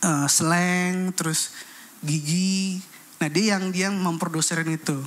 [0.02, 1.54] eh, Slang, terus
[2.02, 2.82] Gigi.
[3.22, 4.98] Nah dia yang dia yang memproduserin itu.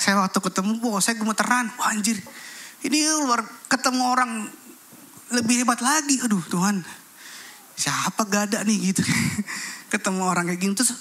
[0.00, 1.68] Saya waktu ketemu, wah saya gemeteran.
[1.76, 2.16] Wah anjir,
[2.80, 4.48] ini luar ketemu orang
[5.36, 6.16] lebih hebat lagi.
[6.24, 6.80] Aduh Tuhan,
[7.80, 9.00] siapa gak ada nih gitu.
[9.92, 10.92] ketemu orang kayak gini terus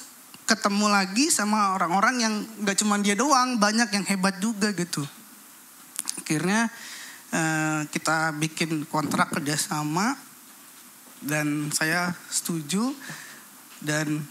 [0.48, 5.04] ketemu lagi sama orang-orang yang gak cuma dia doang, banyak yang hebat juga gitu.
[6.24, 6.72] Akhirnya
[7.36, 10.16] eh, kita bikin kontrak kerjasama
[11.20, 12.96] dan saya setuju
[13.84, 14.24] dan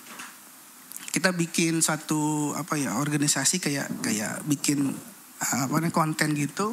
[1.12, 4.96] kita bikin satu apa ya organisasi kayak kayak bikin
[5.44, 6.72] eh, apa konten gitu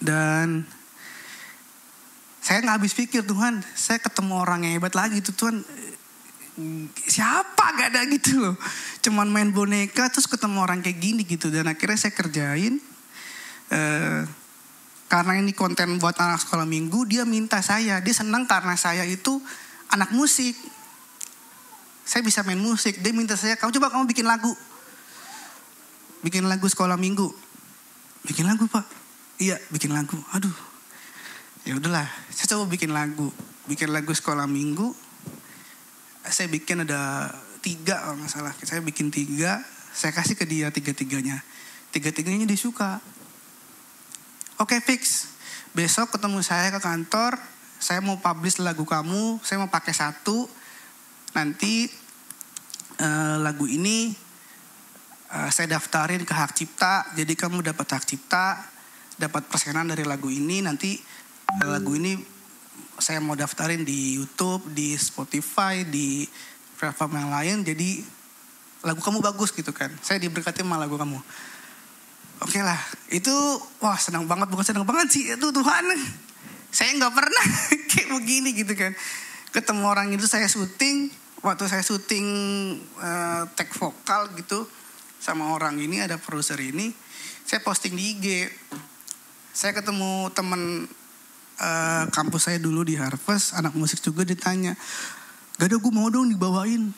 [0.00, 0.64] dan
[2.46, 5.66] saya nggak habis pikir Tuhan saya ketemu orang yang hebat lagi tuh Tuhan.
[6.94, 7.74] Siapa?
[7.74, 8.54] Gak ada gitu loh.
[9.02, 11.50] Cuman main boneka terus ketemu orang kayak gini gitu.
[11.50, 12.78] Dan akhirnya saya kerjain
[13.74, 14.22] eh,
[15.10, 17.98] karena ini konten buat anak sekolah minggu dia minta saya.
[17.98, 19.42] Dia senang karena saya itu
[19.90, 20.54] anak musik.
[22.06, 23.02] Saya bisa main musik.
[23.02, 24.54] Dia minta saya kamu coba kamu bikin lagu.
[26.22, 27.26] Bikin lagu sekolah minggu.
[28.22, 28.86] Bikin lagu pak?
[29.42, 30.14] Iya bikin lagu.
[30.30, 30.75] Aduh
[31.66, 33.28] ya udahlah saya coba bikin lagu.
[33.66, 34.94] Bikin lagu sekolah minggu.
[36.26, 38.54] Saya bikin ada tiga kalau nggak salah.
[38.62, 39.60] Saya bikin tiga
[39.90, 41.42] saya kasih ke dia tiga tiganya
[41.90, 43.02] tiga tiganya dia suka.
[44.62, 45.32] Oke fix.
[45.74, 47.36] Besok ketemu saya ke kantor.
[47.82, 49.42] Saya mau publish lagu kamu.
[49.42, 50.46] Saya mau pakai satu.
[51.34, 51.90] Nanti
[53.00, 54.14] eh, lagu ini
[55.34, 57.10] eh, saya daftarin ke hak cipta.
[57.18, 58.60] Jadi kamu dapat hak cipta
[59.16, 60.60] dapat persenan dari lagu ini.
[60.60, 60.96] Nanti
[61.66, 62.18] lagu ini
[62.96, 66.24] saya mau daftarin di YouTube, di Spotify, di
[66.80, 67.56] platform yang lain.
[67.62, 68.00] Jadi
[68.84, 69.92] lagu kamu bagus gitu kan.
[70.00, 71.18] Saya diberkati sama lagu kamu.
[72.44, 72.76] Oke lah,
[73.08, 73.32] itu
[73.80, 75.84] wah senang banget bukan senang banget sih itu Tuhan.
[76.68, 77.44] Saya nggak pernah
[77.90, 78.92] kayak begini gitu kan.
[79.56, 81.08] Ketemu orang itu saya syuting,
[81.40, 82.26] waktu saya syuting
[83.00, 84.68] eh, tag vokal gitu
[85.16, 86.92] sama orang ini ada produser ini,
[87.48, 88.26] saya posting di IG.
[89.56, 90.84] Saya ketemu temen
[91.56, 94.76] eh, kampus saya dulu di Harvest, anak musik juga ditanya,
[95.56, 96.92] gak ada gue mau dong dibawain.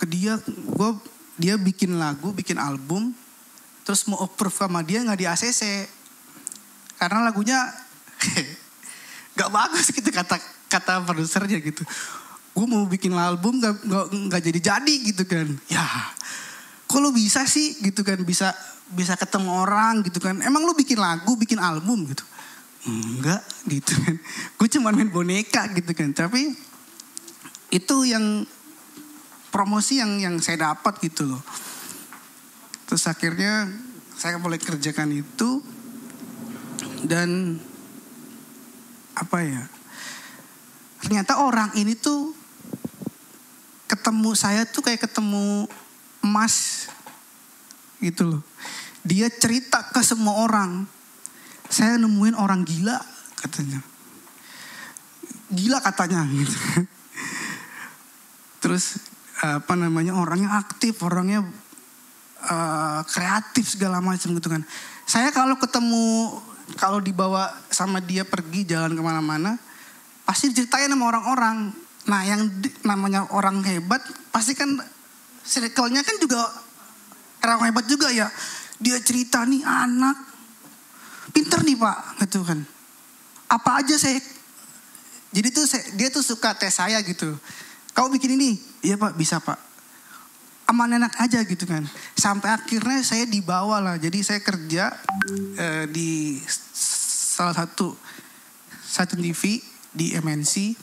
[0.00, 0.90] Ke dia, gue
[1.38, 3.12] dia bikin lagu, bikin album,
[3.84, 5.62] terus mau approve sama dia nggak di ACC,
[6.98, 7.58] karena lagunya
[9.38, 10.36] gak bagus gitu kata
[10.70, 11.84] kata produsernya gitu.
[12.52, 15.48] Gue mau bikin album gak, gak, gak jadi jadi gitu kan.
[15.68, 15.84] Ya
[16.84, 17.80] kok lu bisa sih?
[17.80, 18.52] Gitu kan bisa
[18.92, 20.36] bisa ketemu orang gitu kan.
[20.44, 22.04] Emang lu bikin lagu bikin album?
[22.12, 22.22] gitu
[22.86, 24.16] enggak gitu kan.
[24.58, 26.10] Gue cuma main boneka gitu kan.
[26.14, 26.52] Tapi
[27.72, 28.44] itu yang
[29.52, 31.42] promosi yang yang saya dapat gitu loh.
[32.88, 33.68] Terus akhirnya
[34.16, 35.64] saya mulai kerjakan itu
[37.02, 37.58] dan
[39.12, 39.66] apa ya
[41.02, 42.30] ternyata orang ini tuh
[43.90, 45.66] ketemu saya tuh kayak ketemu
[46.22, 46.86] emas
[47.98, 48.42] gitu loh.
[49.02, 50.86] Dia cerita ke semua orang
[51.72, 53.00] saya nemuin orang gila
[53.40, 53.80] katanya.
[55.48, 56.52] Gila katanya gitu.
[58.60, 59.00] Terus
[59.40, 61.42] apa namanya orangnya aktif orangnya
[62.46, 64.62] uh, kreatif segala macam gitu kan.
[65.08, 66.36] Saya kalau ketemu
[66.76, 69.56] kalau dibawa sama dia pergi jalan ke mana-mana
[70.28, 71.72] pasti diceritain sama orang-orang.
[72.04, 74.76] Nah yang di- namanya orang hebat pasti kan
[75.42, 76.38] circle-nya kan juga
[77.42, 78.28] orang hebat juga ya.
[78.76, 80.31] Dia cerita nih anak
[81.32, 81.96] pinter nih pak.
[82.22, 82.60] Gitu kan.
[83.50, 84.20] Apa aja saya
[85.32, 87.32] jadi tuh saya, dia tuh suka tes saya gitu.
[87.96, 88.60] Kamu bikin ini?
[88.84, 89.16] Iya pak.
[89.16, 89.56] Bisa pak.
[90.68, 91.84] Aman enak aja gitu kan.
[92.16, 93.96] Sampai akhirnya saya dibawa lah.
[93.96, 94.92] Jadi saya kerja
[95.56, 96.40] eh, di
[97.32, 97.96] salah satu
[98.84, 99.60] satu TV
[99.92, 100.76] di MNC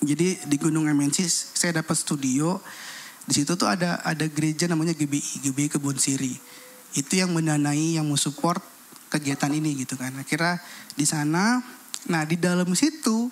[0.00, 2.56] jadi di Gunung MNC saya dapat studio.
[3.28, 6.32] Di situ tuh ada ada gereja namanya GBI GBI Kebun Siri.
[6.96, 8.64] Itu yang mendanai yang mau support
[9.10, 10.14] kegiatan ini gitu kan.
[10.16, 10.62] Akhirnya
[10.94, 11.58] di sana
[12.08, 13.28] nah di dalam situ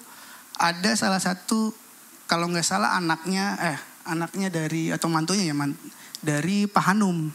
[0.58, 1.72] ada salah satu
[2.28, 5.72] kalau nggak salah anaknya eh anaknya dari atau mantunya ya man,
[6.20, 7.30] dari Pak Hanum.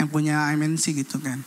[0.00, 1.44] Yang punya MNC gitu kan.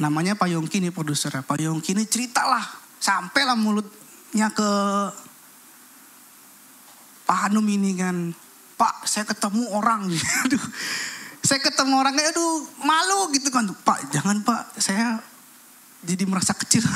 [0.00, 1.30] Namanya Pak Yongki nih produser.
[1.44, 2.64] Pak Yongki ini ceritalah
[2.98, 4.70] sampailah mulutnya ke
[7.28, 8.32] Pak Hanum ini kan.
[8.74, 10.10] Pak saya ketemu orang.
[10.48, 10.64] Aduh
[11.44, 13.68] saya ketemu orang kayak aduh malu gitu kan.
[13.68, 14.80] Pak jangan Pak.
[14.80, 15.20] Saya
[16.00, 16.82] jadi merasa kecil.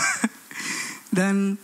[1.08, 1.56] Dan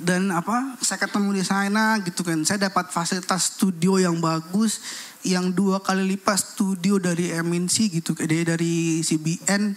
[0.00, 2.40] dan apa saya ketemu di sana gitu kan.
[2.48, 4.80] Saya dapat fasilitas studio yang bagus
[5.20, 9.76] yang dua kali lipat studio dari MNC gitu dari dari CBN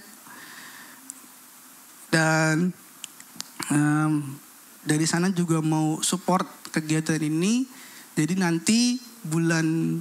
[2.07, 2.71] dan
[3.67, 4.11] em,
[4.83, 7.67] dari sana juga mau support kegiatan ini.
[8.13, 9.99] Jadi nanti bulan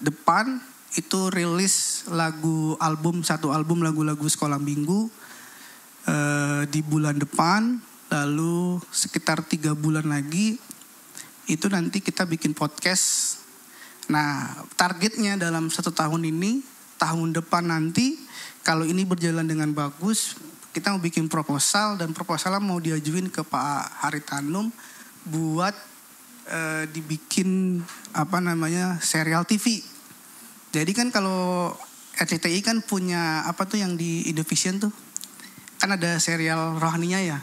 [0.00, 0.60] depan
[0.98, 5.06] itu rilis lagu album satu album lagu-lagu sekolah minggu
[6.10, 7.78] eh, di bulan depan.
[8.10, 10.58] Lalu sekitar tiga bulan lagi
[11.46, 13.38] itu nanti kita bikin podcast.
[14.10, 16.58] Nah targetnya dalam satu tahun ini
[16.98, 18.18] tahun depan nanti
[18.66, 20.34] kalau ini berjalan dengan bagus
[20.70, 24.70] kita mau bikin proposal dan proposalnya mau diajuin ke Pak Haritanum
[25.26, 25.74] buat
[26.50, 27.78] eh, dibikin
[28.10, 29.82] apa namanya serial TV
[30.70, 31.74] jadi kan kalau
[32.14, 34.92] RCTI kan punya apa tuh yang di Indovision tuh
[35.82, 37.38] kan ada serial rohaninya ya.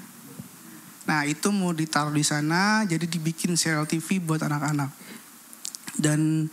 [1.09, 4.93] Nah itu mau ditaruh di sana jadi dibikin serial TV buat anak-anak.
[5.97, 6.47] Dan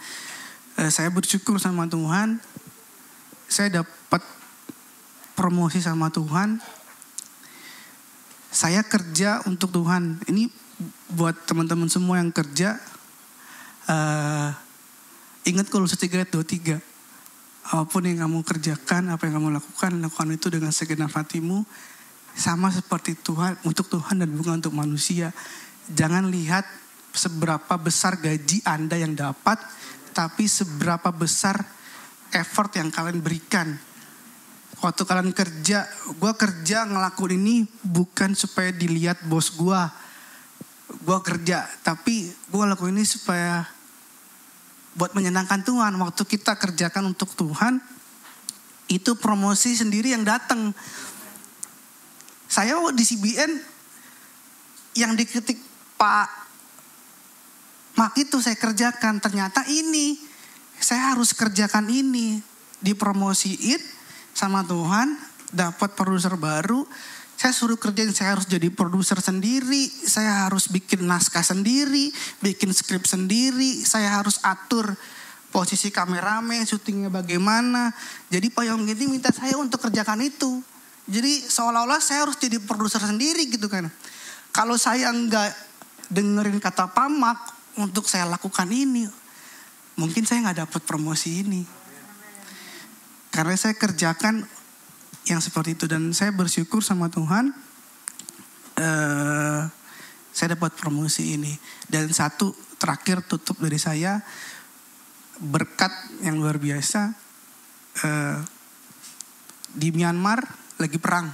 [0.80, 2.40] eh, saya bersyukur sama Tuhan
[3.54, 4.22] saya dapat
[5.38, 6.58] promosi sama Tuhan.
[8.50, 10.22] Saya kerja untuk Tuhan.
[10.26, 10.50] Ini
[11.14, 12.82] buat teman-teman semua yang kerja.
[13.84, 14.63] eh
[15.44, 16.80] Ingat kalau 3 ayat 23.
[17.64, 21.64] Apa pun yang kamu kerjakan, apa yang kamu lakukan, lakukan itu dengan segenap hatimu.
[22.32, 25.36] Sama seperti Tuhan, untuk Tuhan dan bukan untuk manusia.
[25.92, 26.64] Jangan lihat
[27.12, 29.60] seberapa besar gaji Anda yang dapat,
[30.16, 31.60] tapi seberapa besar
[32.32, 33.76] effort yang kalian berikan.
[34.80, 35.84] Waktu kalian kerja,
[36.20, 39.80] gue kerja ngelakuin ini bukan supaya dilihat bos gue.
[41.04, 43.73] Gue kerja, tapi gue lakuin ini supaya
[44.94, 45.94] buat menyenangkan Tuhan.
[45.98, 47.82] Waktu kita kerjakan untuk Tuhan,
[48.88, 50.74] itu promosi sendiri yang datang.
[52.46, 53.52] Saya di CBN
[54.94, 55.58] yang dikritik
[55.98, 56.44] Pak
[57.94, 59.22] Mak itu saya kerjakan.
[59.22, 60.18] Ternyata ini
[60.78, 62.42] saya harus kerjakan ini
[62.82, 63.78] dipromosiin
[64.34, 65.14] sama Tuhan,
[65.54, 66.82] dapat produser baru.
[67.34, 73.04] Saya suruh kerjain, saya harus jadi produser sendiri, saya harus bikin naskah sendiri, bikin skrip
[73.04, 74.94] sendiri, saya harus atur
[75.54, 77.94] posisi kameramen, syutingnya bagaimana.
[78.30, 80.62] Jadi Pak Yong ini minta saya untuk kerjakan itu.
[81.06, 83.86] Jadi seolah-olah saya harus jadi produser sendiri gitu kan.
[84.54, 85.50] Kalau saya nggak
[86.10, 87.38] dengerin kata pamak
[87.78, 89.06] untuk saya lakukan ini,
[89.98, 91.62] mungkin saya nggak dapat promosi ini.
[93.34, 94.46] Karena saya kerjakan
[95.28, 95.84] yang seperti itu.
[95.88, 97.52] Dan saya bersyukur sama Tuhan
[98.74, 99.62] eh
[100.34, 101.54] saya dapat promosi ini.
[101.86, 104.18] Dan satu terakhir tutup dari saya
[105.38, 105.94] berkat
[106.26, 107.14] yang luar biasa
[108.02, 108.38] eh,
[109.70, 110.42] di Myanmar
[110.82, 111.30] lagi perang.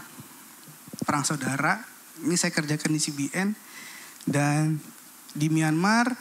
[1.01, 1.81] Perang saudara
[2.21, 3.49] ini saya kerjakan di CBN
[4.29, 4.77] dan
[5.33, 6.13] di Myanmar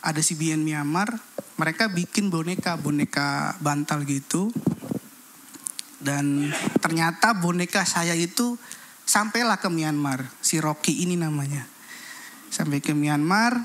[0.00, 1.12] ada CBN Myanmar
[1.60, 4.48] mereka bikin boneka boneka bantal gitu
[6.02, 6.50] dan
[6.82, 8.58] ternyata boneka saya itu
[9.06, 10.26] sampailah ke Myanmar.
[10.42, 11.64] Si Rocky ini namanya.
[12.52, 13.64] Sampai ke Myanmar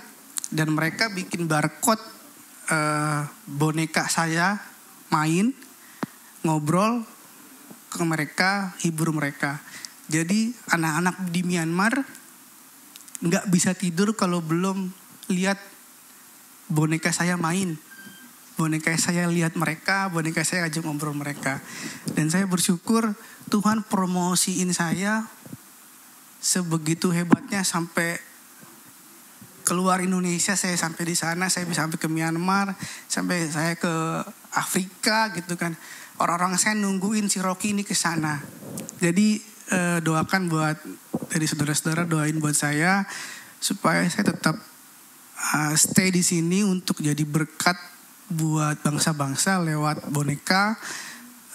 [0.53, 1.99] dan mereka bikin barcode
[2.71, 4.61] eh, boneka saya
[5.11, 5.51] main
[6.45, 7.03] ngobrol
[7.91, 9.59] ke mereka hibur mereka.
[10.07, 11.99] Jadi anak-anak di Myanmar
[13.17, 14.93] nggak bisa tidur kalau belum
[15.33, 15.57] lihat
[16.69, 17.75] boneka saya main
[18.57, 21.61] boneka saya lihat mereka boneka saya ajak ngobrol mereka.
[22.17, 23.13] Dan saya bersyukur
[23.53, 25.29] Tuhan promosiin saya
[26.41, 28.17] sebegitu hebatnya sampai
[29.61, 30.57] keluar Indonesia.
[30.57, 32.73] Saya sampai di sana saya bisa sampai ke Myanmar
[33.05, 33.93] sampai saya ke
[34.57, 35.77] Afrika gitu kan.
[36.17, 38.41] Orang-orang saya nungguin si Rocky ini ke sana.
[38.97, 39.37] Jadi
[39.69, 40.77] eh, doakan buat
[41.29, 43.05] dari saudara-saudara doain buat saya
[43.61, 44.57] supaya saya tetap
[45.53, 47.75] uh, stay di sini untuk jadi berkat
[48.27, 50.75] buat bangsa-bangsa lewat boneka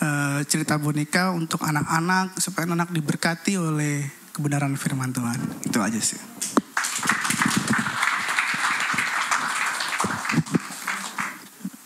[0.00, 6.20] eh, cerita boneka untuk anak-anak supaya anak diberkati oleh kebenaran firman Tuhan itu aja sih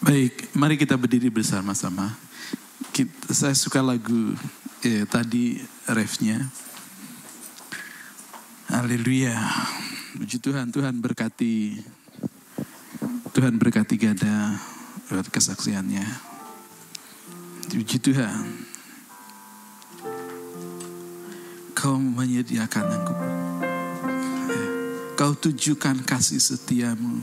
[0.06, 2.14] Baik, mari kita berdiri bersama-sama.
[3.26, 4.38] Saya suka lagu
[4.86, 5.58] eh, tadi
[5.90, 6.46] refnya.
[8.70, 9.34] Haleluya.
[10.14, 11.82] Puji Tuhan, Tuhan berkati
[13.34, 14.56] Tuhan berkati Gada
[15.06, 16.06] buat kesaksiannya.
[17.70, 18.66] Puji Tuhan.
[21.76, 23.14] Kau menyediakan aku.
[25.14, 27.22] Kau tujukan kasih setiamu.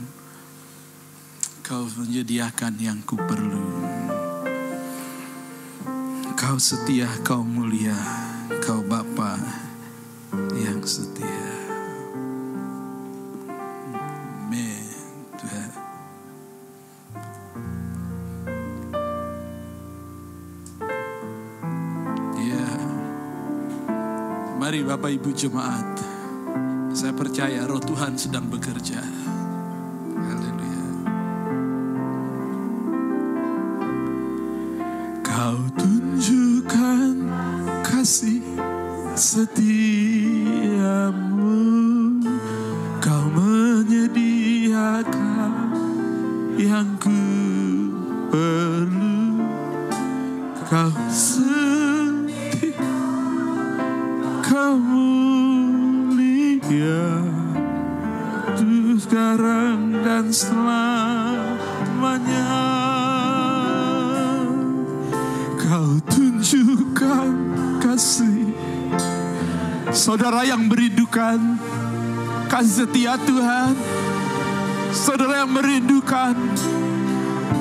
[1.60, 3.84] Kau menyediakan yang ku perlu.
[6.36, 7.96] Kau setia, kau mulia,
[8.64, 9.40] kau Bapa
[10.56, 11.43] yang setia.
[24.84, 25.96] Bapak Ibu jemaat.
[26.92, 29.00] Saya percaya roh Tuhan sedang bekerja.
[30.12, 30.84] Haleluya.
[35.24, 37.16] Kau tunjukkan
[37.80, 38.44] kasih
[39.16, 39.64] setiamu
[72.74, 73.78] setia Tuhan
[74.90, 76.34] Saudara yang merindukan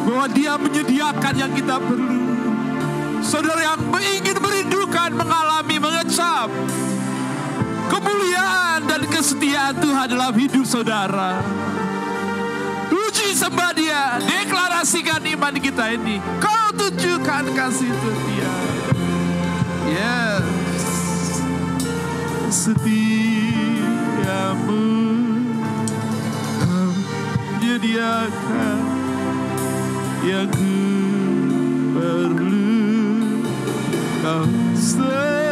[0.09, 2.22] Bahwa dia menyediakan yang kita perlu.
[3.22, 6.49] Saudara yang ingin merindukan Mengalami, mengecap
[7.93, 11.38] Kemuliaan dan kesetiaan Tuhan dalam hidup saudara.
[12.89, 16.18] Puji sembah dia Deklarasikan iman kita ini.
[16.41, 18.53] Kau tunjukkan kasih setia.
[19.93, 20.45] Yes.
[22.49, 23.22] Setiamu
[27.84, 28.79] menyediakan
[30.23, 30.75] Yang ku
[31.91, 32.63] perlu.
[34.23, 35.42] Kau setia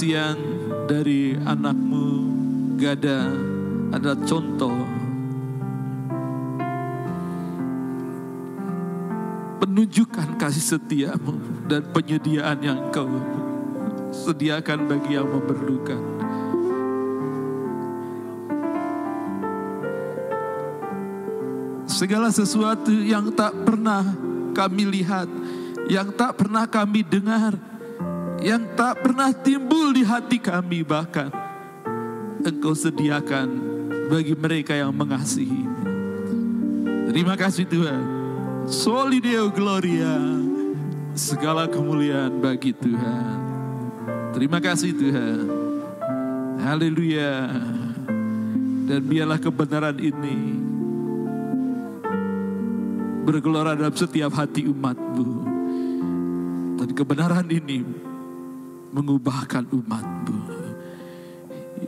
[0.00, 0.40] Kesaksian
[0.88, 2.32] dari anakmu
[2.80, 3.36] Gada
[3.92, 4.72] adalah contoh
[9.60, 11.36] menunjukkan kasih setiamu
[11.68, 13.12] dan penyediaan yang engkau
[14.08, 16.00] sediakan bagi yang memerlukan.
[21.84, 24.16] Segala sesuatu yang tak pernah
[24.56, 25.28] kami lihat,
[25.92, 27.52] yang tak pernah kami dengar,
[28.40, 31.30] yang tak pernah timbul di hati kami bahkan
[32.40, 33.48] Engkau sediakan
[34.08, 35.68] bagi mereka yang mengasihi.
[37.10, 38.02] Terima kasih Tuhan.
[38.64, 40.16] Soli Deo Gloria.
[41.12, 43.38] Segala kemuliaan bagi Tuhan.
[44.32, 45.38] Terima kasih Tuhan.
[46.64, 47.50] Haleluya.
[48.88, 50.38] Dan biarlah kebenaran ini
[53.26, 55.28] bergelora dalam setiap hati umatmu.
[56.80, 58.09] Dan kebenaran ini
[58.90, 60.38] mengubahkan umatmu.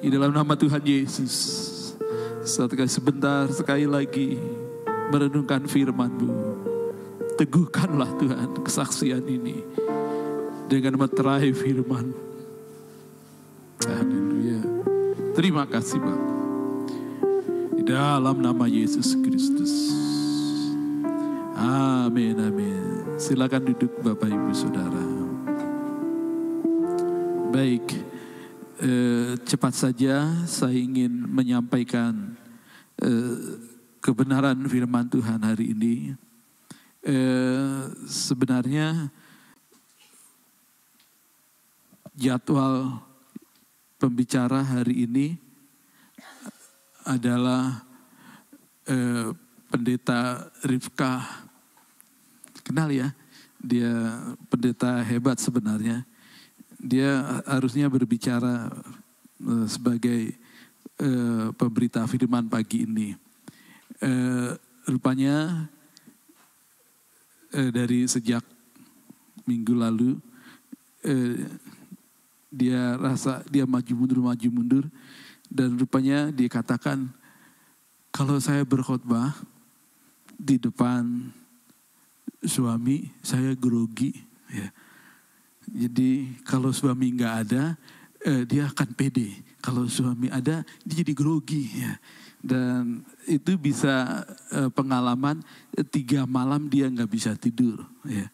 [0.03, 1.35] Di dalam nama Tuhan Yesus.
[2.43, 4.35] Satu kali sebentar sekali lagi
[5.15, 6.31] merenungkan firman-Mu.
[7.39, 9.63] Teguhkanlah Tuhan kesaksian ini
[10.67, 12.11] dengan meterai firman.
[13.83, 14.63] Haleluya.
[15.39, 16.33] Terima kasih Bapak.
[17.79, 19.91] Di dalam nama Yesus Kristus.
[21.63, 23.19] Amin, amin.
[23.23, 25.22] Silakan duduk Bapak Ibu Saudara.
[27.53, 27.85] Baik,
[28.81, 32.33] eh, cepat saja saya ingin menyampaikan
[32.97, 33.61] eh,
[34.01, 36.17] kebenaran firman Tuhan hari ini.
[37.05, 39.13] Eh, sebenarnya
[42.17, 43.05] jadwal
[44.01, 45.37] pembicara hari ini
[47.05, 47.85] adalah
[48.89, 49.29] eh,
[49.69, 51.21] pendeta Rifka
[52.65, 53.13] kenal ya
[53.61, 53.93] dia
[54.49, 56.09] pendeta hebat sebenarnya
[56.83, 58.67] dia harusnya berbicara
[59.39, 60.35] eh, sebagai
[60.99, 63.15] eh, pemberita firman pagi ini.
[64.03, 64.51] Eh,
[64.91, 65.71] rupanya
[67.53, 68.41] dari sejak
[69.45, 70.17] minggu lalu
[72.49, 74.85] dia rasa dia maju mundur maju mundur
[75.53, 77.13] dan rupanya dia katakan
[78.09, 79.37] kalau saya berkhotbah
[80.41, 81.29] di depan
[82.41, 84.17] suami saya grogi.
[84.49, 84.73] Ya
[85.73, 87.81] jadi kalau suami nggak ada
[88.21, 89.41] eh, dia akan pede.
[89.65, 91.97] Kalau suami ada dia jadi grogi ya.
[92.43, 95.41] Dan itu bisa eh, pengalaman
[95.73, 98.29] eh, tiga malam dia nggak bisa tidur ya.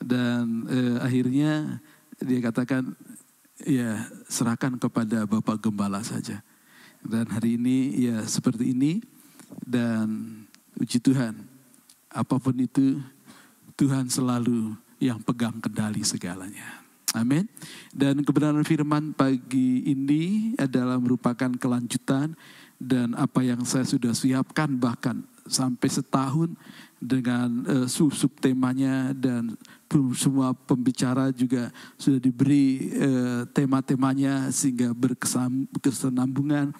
[0.00, 1.84] Dan eh, akhirnya
[2.16, 2.96] dia katakan
[3.60, 6.40] ya serahkan kepada bapak gembala saja.
[7.04, 9.04] Dan hari ini ya seperti ini.
[9.66, 10.40] Dan
[10.80, 11.36] uji Tuhan
[12.08, 13.02] apa pun itu
[13.76, 16.84] Tuhan selalu yang pegang kendali segalanya.
[17.10, 17.50] Amin.
[17.90, 22.38] Dan kebenaran firman pagi ini adalah merupakan kelanjutan
[22.78, 26.54] dan apa yang saya sudah siapkan bahkan sampai setahun
[27.02, 29.58] dengan uh, sub temanya dan
[30.14, 36.70] semua pembicara juga sudah diberi uh, tema-temanya sehingga berkesenambungan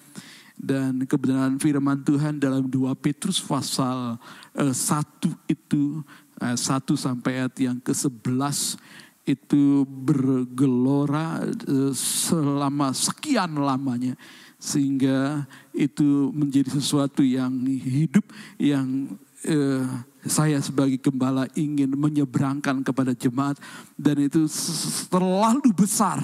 [0.55, 4.15] dan kebenaran firman Tuhan dalam 2 Petrus pasal
[4.55, 6.05] uh, 1 itu
[6.41, 8.81] ayat 1 sampai ayat yang ke-11
[9.29, 14.17] itu bergelora uh, selama sekian lamanya.
[14.61, 18.21] Sehingga itu menjadi sesuatu yang hidup
[18.61, 19.09] yang
[19.41, 19.81] eh,
[20.21, 23.57] saya sebagai gembala ingin menyeberangkan kepada jemaat.
[23.97, 24.45] Dan itu
[25.09, 26.21] terlalu besar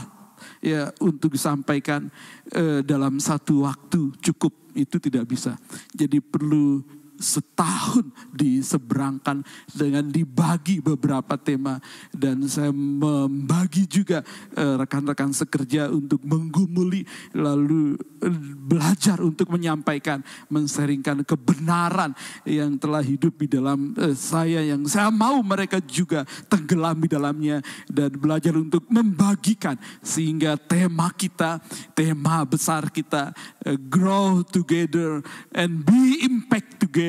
[0.61, 2.13] ya untuk disampaikan
[2.53, 4.53] eh, dalam satu waktu cukup.
[4.77, 5.57] Itu tidak bisa.
[5.89, 6.85] Jadi perlu
[7.17, 9.41] setahun diseberangkan
[9.73, 11.81] dengan dibagi beberapa tema.
[12.13, 14.21] Dan saya membagi juga
[14.53, 17.03] eh, rekan-rekan sekerja untuk menggumuli
[17.33, 18.37] lalu eh,
[18.67, 20.21] belajar untuk menyampaikan
[20.53, 22.13] menseringkan kebenaran
[22.45, 27.57] yang telah hidup di dalam eh, saya yang saya mau mereka juga tenggelam di dalamnya
[27.89, 29.75] dan belajar untuk membagikan
[30.05, 31.59] sehingga tema kita
[31.97, 33.33] tema besar kita
[33.89, 35.21] grow together
[35.53, 37.06] and be impact together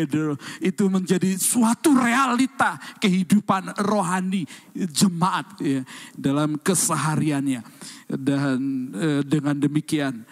[0.61, 4.45] itu menjadi suatu realita kehidupan rohani
[4.75, 5.83] jemaat ya,
[6.15, 7.65] dalam kesehariannya
[8.07, 8.59] dan
[8.95, 10.23] eh, dengan demikian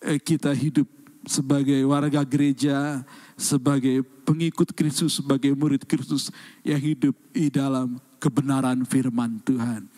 [0.00, 0.86] eh, kita hidup
[1.26, 3.04] sebagai warga gereja
[3.36, 6.32] sebagai pengikut Kristus sebagai murid Kristus
[6.64, 9.88] yang hidup di dalam kebenaran firman Tuhan.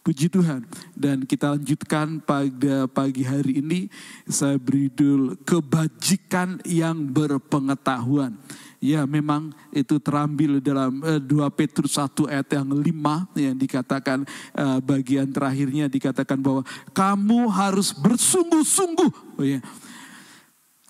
[0.00, 0.64] Puji Tuhan.
[0.96, 3.92] Dan kita lanjutkan pada pagi hari ini.
[4.24, 8.32] Saya beri judul kebajikan yang berpengetahuan.
[8.80, 14.24] Ya memang itu terambil dalam uh, 2 Petrus 1 ayat yang 5 yang dikatakan
[14.56, 16.64] uh, bagian terakhirnya dikatakan bahwa
[16.96, 19.36] kamu harus bersungguh-sungguh.
[19.36, 19.60] Oh, ya.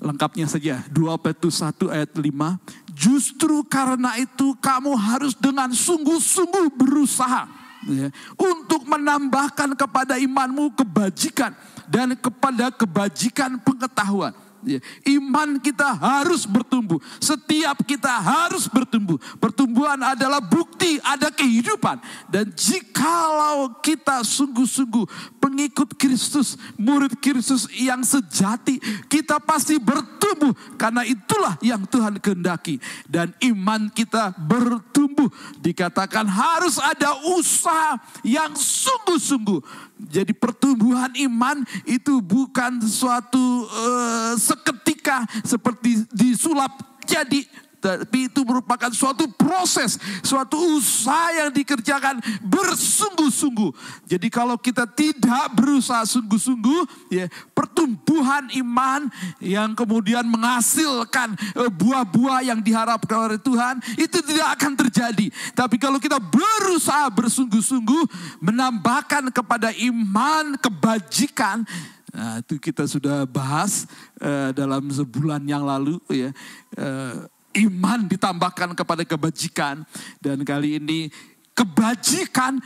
[0.00, 7.48] Lengkapnya saja 2 Petrus 1 ayat 5 Justru karena itu kamu harus dengan sungguh-sungguh berusaha
[7.88, 11.56] ya, untuk menambahkan kepada imanmu kebajikan
[11.88, 14.36] dan kepada kebajikan pengetahuan.
[14.60, 14.76] Ya,
[15.16, 17.00] iman kita harus bertumbuh.
[17.16, 19.16] Setiap kita harus bertumbuh.
[19.40, 21.96] Pertumbuhan adalah bukti ada kehidupan.
[22.28, 28.76] Dan jikalau kita sungguh-sungguh pengikut Kristus, murid Kristus yang sejati,
[29.08, 30.52] kita pasti bertumbuh.
[30.76, 32.76] Karena itulah yang Tuhan kehendaki.
[33.08, 35.32] Dan iman kita bertumbuh.
[35.64, 39.89] Dikatakan harus ada usaha yang sungguh-sungguh.
[40.08, 47.42] Jadi pertumbuhan iman itu bukan suatu uh, seketika seperti disulap jadi
[47.80, 53.72] tapi itu merupakan suatu proses, suatu usaha yang dikerjakan bersungguh-sungguh.
[54.04, 57.26] Jadi kalau kita tidak berusaha sungguh-sungguh, ya
[57.56, 59.08] pertumbuhan iman
[59.40, 65.32] yang kemudian menghasilkan eh, buah-buah yang diharapkan oleh Tuhan itu tidak akan terjadi.
[65.56, 68.04] Tapi kalau kita berusaha bersungguh-sungguh
[68.44, 71.64] menambahkan kepada iman kebajikan,
[72.10, 73.86] Nah, itu kita sudah bahas
[74.18, 76.34] uh, dalam sebulan yang lalu ya.
[76.74, 79.82] Uh, iman ditambahkan kepada kebajikan
[80.22, 81.10] dan kali ini
[81.54, 82.62] kebajikan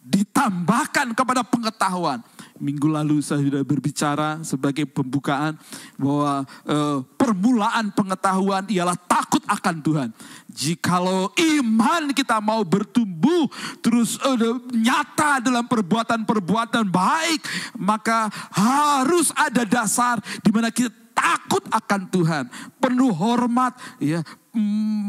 [0.00, 2.24] ditambahkan kepada pengetahuan.
[2.60, 5.56] Minggu lalu saya sudah berbicara sebagai pembukaan
[5.96, 10.08] bahwa eh, permulaan pengetahuan ialah takut akan Tuhan.
[10.52, 13.48] Jikalau iman kita mau bertumbuh
[13.80, 17.40] terus eh, nyata dalam perbuatan-perbuatan baik,
[17.80, 22.44] maka harus ada dasar di mana kita takut akan Tuhan,
[22.80, 24.24] penuh hormat, ya,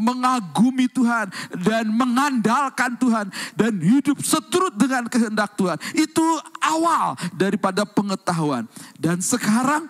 [0.03, 1.31] mengagumi Tuhan
[1.63, 5.79] dan mengandalkan Tuhan dan hidup seturut dengan kehendak Tuhan.
[5.95, 6.23] Itu
[6.59, 8.67] awal daripada pengetahuan.
[8.99, 9.87] Dan sekarang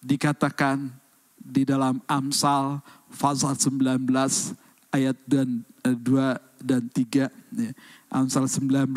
[0.00, 0.88] dikatakan
[1.36, 2.80] di dalam Amsal
[3.12, 4.06] pasal 19
[4.94, 7.72] ayat dan 2 eh, dan 3 ya.
[8.08, 8.88] Amsal 19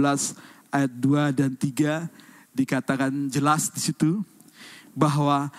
[0.72, 2.08] ayat 2 dan 3
[2.56, 4.24] dikatakan jelas di situ
[4.98, 5.54] bahwa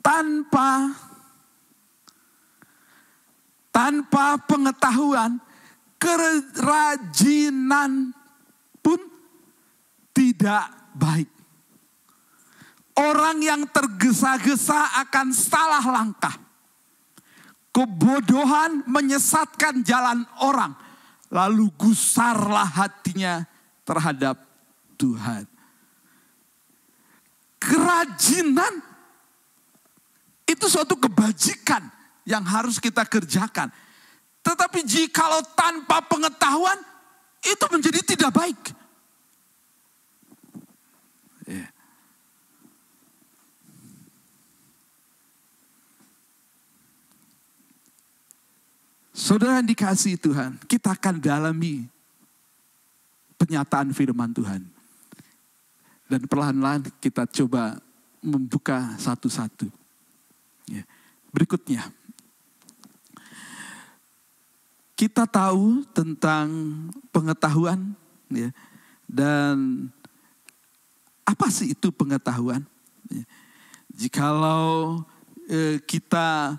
[0.00, 0.96] tanpa
[3.68, 5.36] tanpa pengetahuan
[6.00, 8.16] kerajinan
[8.80, 8.96] pun
[10.16, 11.28] tidak baik.
[12.96, 16.36] Orang yang tergesa-gesa akan salah langkah.
[17.70, 20.74] Kebodohan menyesatkan jalan orang.
[21.30, 23.46] Lalu gusarlah hatinya
[23.86, 24.42] terhadap
[24.98, 25.59] Tuhan
[27.60, 28.80] kerajinan
[30.48, 31.84] itu suatu kebajikan
[32.24, 33.70] yang harus kita kerjakan.
[34.40, 36.80] Tetapi jikalau tanpa pengetahuan
[37.44, 38.60] itu menjadi tidak baik.
[41.44, 41.68] Ya.
[49.12, 51.84] Saudara yang dikasih Tuhan, kita akan dalami
[53.36, 54.79] penyataan firman Tuhan.
[56.10, 57.78] Dan perlahan-lahan kita coba
[58.18, 59.70] membuka satu-satu.
[60.66, 60.82] Ya.
[61.30, 61.86] Berikutnya,
[64.98, 66.50] kita tahu tentang
[67.14, 67.94] pengetahuan
[68.26, 68.50] ya,
[69.06, 69.86] dan
[71.22, 72.66] apa sih itu pengetahuan?
[73.06, 73.24] Ya.
[73.94, 75.06] Jikalau
[75.46, 76.58] eh, kita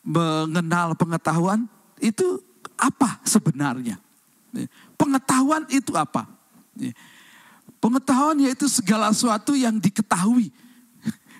[0.00, 1.68] mengenal pengetahuan
[2.00, 2.40] itu
[2.80, 4.00] apa sebenarnya?
[4.56, 4.66] Ya.
[4.96, 6.24] Pengetahuan itu apa?
[6.72, 6.96] Ya.
[7.78, 10.50] Pengetahuan yaitu segala sesuatu yang diketahui.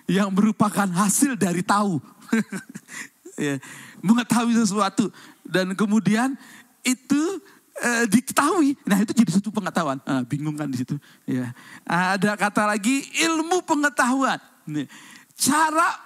[0.06, 1.98] Yang merupakan hasil dari tahu.
[3.46, 3.58] ya,
[3.98, 5.10] mengetahui sesuatu.
[5.42, 6.38] Dan kemudian
[6.86, 7.22] itu
[7.82, 8.78] e, diketahui.
[8.86, 9.98] Nah itu jadi satu pengetahuan.
[10.06, 10.94] Ah, bingung kan di situ.
[11.26, 11.50] Ya.
[11.82, 14.38] Ada kata lagi ilmu pengetahuan.
[15.34, 16.05] Cara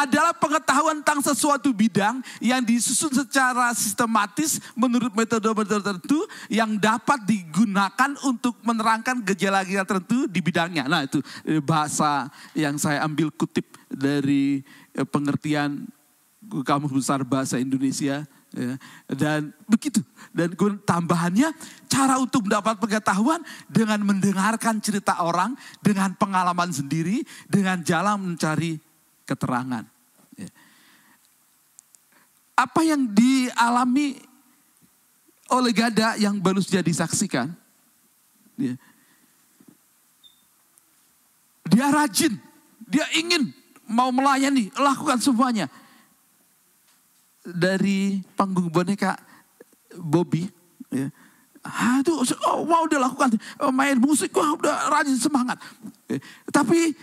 [0.00, 6.18] adalah pengetahuan tentang sesuatu bidang yang disusun secara sistematis menurut metode-metode tertentu
[6.52, 10.84] yang dapat digunakan untuk menerangkan gejala-gejala tertentu di bidangnya.
[10.86, 11.18] Nah itu
[11.64, 14.64] bahasa yang saya ambil kutip dari
[14.96, 15.86] uh, pengertian
[16.42, 18.74] Kamus Besar Bahasa Indonesia ya.
[19.06, 20.02] dan begitu
[20.34, 20.52] dan
[20.82, 21.54] tambahannya
[21.86, 23.40] cara untuk mendapat pengetahuan
[23.70, 28.91] dengan mendengarkan cerita orang dengan pengalaman sendiri dengan jalan mencari
[29.32, 29.84] keterangan.
[30.36, 30.50] Ya.
[32.52, 34.20] Apa yang dialami
[35.48, 37.52] oleh Gada yang baru saja disaksikan,
[38.60, 38.76] ya.
[41.68, 42.36] dia rajin,
[42.84, 43.52] dia ingin
[43.88, 45.68] mau melayani, lakukan semuanya.
[47.42, 49.18] Dari panggung boneka
[49.98, 50.46] Bobby,
[50.92, 51.10] ya.
[52.02, 53.38] Itu oh, wow udah lakukan
[53.70, 55.58] main musik, wah udah rajin semangat.
[56.10, 56.18] Ya.
[56.50, 56.94] Tapi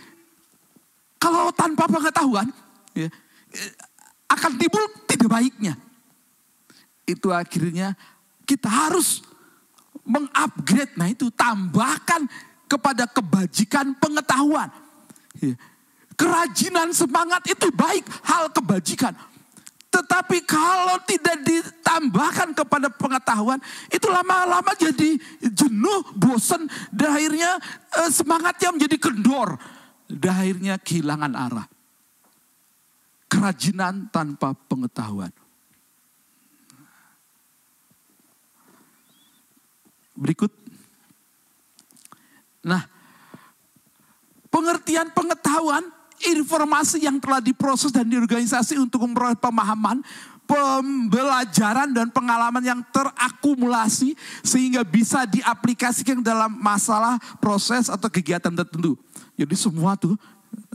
[1.20, 2.48] kalau tanpa pengetahuan,
[2.96, 3.12] ya,
[4.32, 5.76] akan timbul tidak baiknya.
[7.04, 7.92] Itu akhirnya
[8.48, 9.20] kita harus
[10.08, 10.96] mengupgrade.
[10.96, 12.24] Nah itu tambahkan
[12.64, 14.72] kepada kebajikan pengetahuan.
[15.38, 15.54] Ya.
[16.16, 19.12] Kerajinan semangat itu baik, hal kebajikan.
[19.90, 23.58] Tetapi kalau tidak ditambahkan kepada pengetahuan,
[23.90, 25.18] itu lama-lama jadi
[25.50, 27.58] jenuh, bosan, dan akhirnya
[27.98, 29.58] eh, semangatnya menjadi kendor.
[30.10, 31.66] Dan akhirnya kehilangan arah.
[33.30, 35.30] Kerajinan tanpa pengetahuan.
[40.18, 40.50] Berikut.
[42.66, 42.84] Nah,
[44.50, 45.86] pengertian pengetahuan,
[46.20, 50.04] informasi yang telah diproses dan diorganisasi untuk memperoleh pemahaman,
[50.50, 58.98] pembelajaran dan pengalaman yang terakumulasi sehingga bisa diaplikasikan dalam masalah proses atau kegiatan tertentu.
[59.40, 60.20] Jadi semua tuh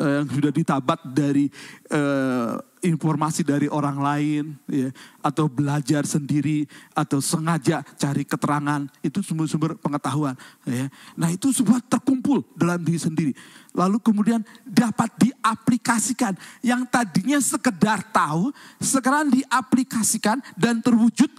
[0.01, 1.45] eh, yang sudah ditabat dari
[1.93, 2.53] eh,
[2.85, 4.89] informasi dari orang lain, ya,
[5.21, 10.37] atau belajar sendiri, atau sengaja cari keterangan, itu sumber-sumber pengetahuan.
[10.65, 10.89] Ya.
[11.17, 13.33] Nah itu semua terkumpul dalam diri sendiri.
[13.73, 16.37] Lalu kemudian dapat diaplikasikan.
[16.61, 21.29] Yang tadinya sekedar tahu, sekarang diaplikasikan dan terwujud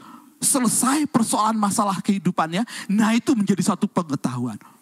[0.42, 2.62] selesai persoalan masalah kehidupannya.
[2.92, 4.75] Nah itu menjadi satu pengetahuan.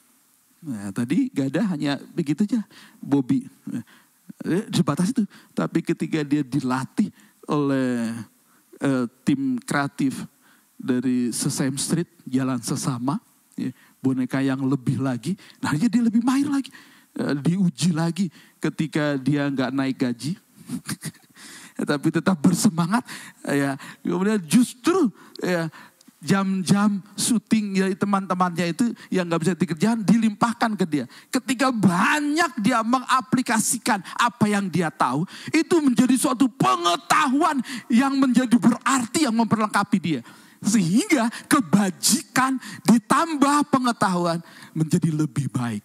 [0.65, 2.65] Nah, tadi ada hanya begitu aja
[2.97, 3.45] Bobby.
[4.49, 5.29] Eh, Sebatas itu.
[5.53, 7.13] Tapi ketika dia dilatih
[7.45, 8.17] oleh
[8.81, 10.25] eh, tim kreatif
[10.81, 13.21] dari Sesame Street, Jalan Sesama,
[13.61, 13.69] ya,
[14.01, 16.73] boneka yang lebih lagi, nah dia, lebih mahir lagi.
[17.15, 20.33] Eh, diuji lagi ketika dia nggak naik gaji.
[21.75, 23.03] tapi tetap bersemangat
[23.43, 23.75] ya
[24.07, 25.11] kemudian justru
[25.43, 25.67] ya
[26.25, 31.05] jam-jam syuting dari teman-temannya itu yang nggak bisa dikerjakan dilimpahkan ke dia.
[31.29, 37.61] Ketika banyak dia mengaplikasikan apa yang dia tahu, itu menjadi suatu pengetahuan
[37.93, 40.21] yang menjadi berarti yang memperlengkapi dia.
[40.65, 42.57] Sehingga kebajikan
[42.89, 44.41] ditambah pengetahuan
[44.73, 45.85] menjadi lebih baik.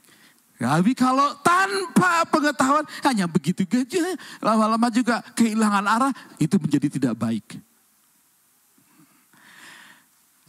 [0.59, 7.68] Tapi kalau tanpa pengetahuan hanya begitu saja, lama-lama juga kehilangan arah, itu menjadi tidak baik.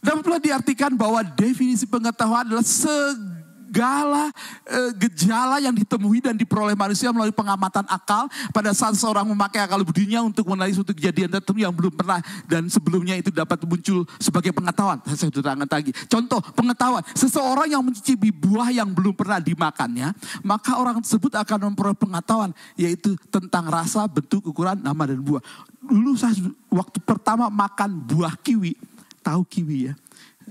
[0.01, 4.33] Dapat pula diartikan bahwa definisi pengetahuan adalah segala
[4.65, 9.85] e, gejala yang ditemui dan diperoleh manusia melalui pengamatan akal pada saat seorang memakai akal
[9.85, 14.57] budinya untuk mengenali suatu kejadian tertentu yang belum pernah dan sebelumnya itu dapat muncul sebagai
[14.57, 15.05] pengetahuan.
[15.05, 15.93] Saya sudah terangkan lagi.
[16.09, 21.99] Contoh pengetahuan, seseorang yang mencicipi buah yang belum pernah dimakannya, maka orang tersebut akan memperoleh
[22.01, 22.51] pengetahuan
[22.81, 25.45] yaitu tentang rasa, bentuk, ukuran, nama dan buah.
[25.81, 26.33] Dulu saya
[26.73, 28.75] waktu pertama makan buah kiwi,
[29.21, 29.95] tahu kiwi ya.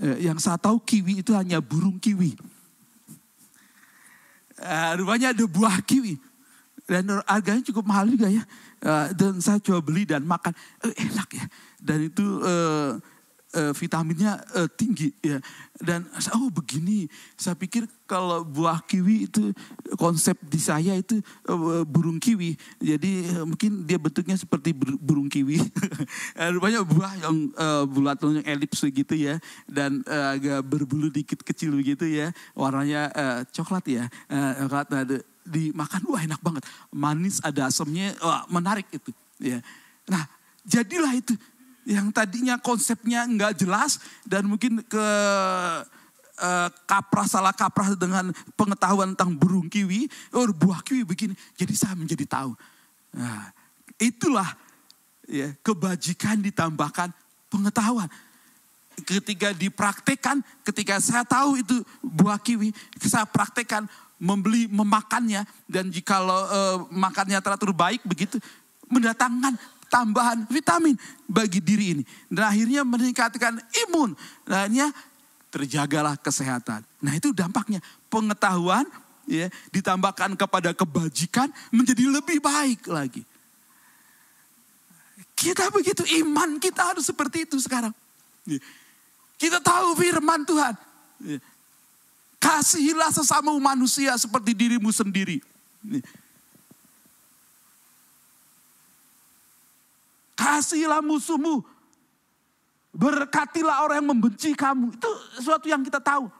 [0.00, 2.32] Eh, yang saya tahu kiwi itu hanya burung kiwi.
[4.60, 6.16] Eh, rupanya ada buah kiwi.
[6.90, 8.42] Dan harganya cukup mahal juga ya.
[8.80, 10.56] Eh, dan saya coba beli dan makan.
[10.82, 11.46] Enak ya.
[11.80, 12.24] Dan itu
[13.54, 15.38] eh, vitaminnya eh, tinggi ya.
[15.80, 16.06] Dan
[16.36, 17.08] oh begini.
[17.34, 19.54] Saya pikir kalau buah kiwi itu
[19.96, 22.54] konsep di saya itu eh, burung kiwi.
[22.78, 25.58] Jadi eh, mungkin dia bentuknya seperti bur- burung kiwi.
[26.54, 29.38] Rupanya buah yang eh, bulat yang elips gitu ya.
[29.66, 32.30] Dan eh, agak berbulu dikit kecil begitu ya.
[32.54, 34.04] Warnanya eh, coklat ya.
[34.30, 35.16] Eh, coklat ada
[35.50, 36.62] dimakan wah enak banget.
[36.94, 39.10] Manis ada asamnya wah, menarik itu
[39.40, 39.58] ya.
[40.06, 40.28] Nah,
[40.66, 41.34] jadilah itu
[41.90, 45.06] yang tadinya konsepnya nggak jelas dan mungkin ke
[46.38, 51.98] eh, kaprah salah kaprah dengan pengetahuan tentang burung kiwi, oh buah kiwi begini, jadi saya
[51.98, 52.54] menjadi tahu.
[53.18, 53.50] Nah,
[53.98, 54.46] itulah
[55.26, 57.10] ya kebajikan ditambahkan
[57.50, 58.06] pengetahuan.
[59.00, 62.70] Ketika dipraktekkan, ketika saya tahu itu buah kiwi,
[63.02, 63.90] saya praktekkan
[64.20, 68.38] membeli, memakannya dan jikalau eh, makannya teratur baik begitu,
[68.86, 69.58] mendatangkan
[69.90, 70.94] tambahan vitamin
[71.26, 72.04] bagi diri ini.
[72.30, 74.14] Dan akhirnya meningkatkan imun.
[74.46, 74.88] Dan akhirnya
[75.50, 76.86] terjagalah kesehatan.
[77.02, 77.82] Nah itu dampaknya.
[78.06, 78.86] Pengetahuan
[79.26, 83.22] ya ditambahkan kepada kebajikan menjadi lebih baik lagi.
[85.34, 87.96] Kita begitu, iman kita harus seperti itu sekarang.
[88.44, 88.60] Ya.
[89.40, 90.74] Kita tahu firman Tuhan.
[91.24, 91.38] Ya.
[92.36, 95.40] Kasihilah sesama manusia seperti dirimu sendiri.
[100.40, 101.60] Kasihilah musuhmu.
[102.96, 104.96] Berkatilah orang yang membenci kamu.
[104.96, 106.32] Itu sesuatu yang kita tahu.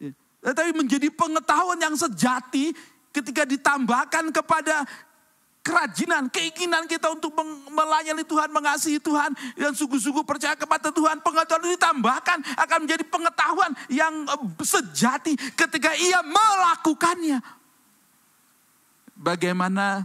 [0.00, 0.16] Ya.
[0.40, 2.72] Tetapi menjadi pengetahuan yang sejati
[3.12, 4.88] ketika ditambahkan kepada
[5.64, 7.32] kerajinan, keinginan kita untuk
[7.72, 11.24] melayani Tuhan, mengasihi Tuhan, dan sungguh-sungguh percaya kepada Tuhan.
[11.24, 17.40] Pengetahuan itu ditambahkan akan menjadi pengetahuan yang eh, sejati ketika ia melakukannya.
[19.14, 20.04] Bagaimana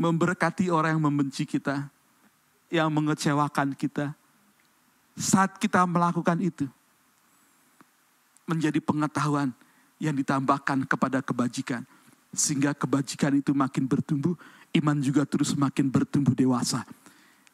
[0.00, 1.84] memberkati orang yang membenci kita,
[2.72, 4.16] yang mengecewakan kita.
[5.12, 6.64] Saat kita melakukan itu,
[8.48, 9.52] menjadi pengetahuan
[10.00, 11.84] yang ditambahkan kepada kebajikan.
[12.32, 14.32] Sehingga kebajikan itu makin bertumbuh,
[14.80, 16.88] iman juga terus makin bertumbuh dewasa.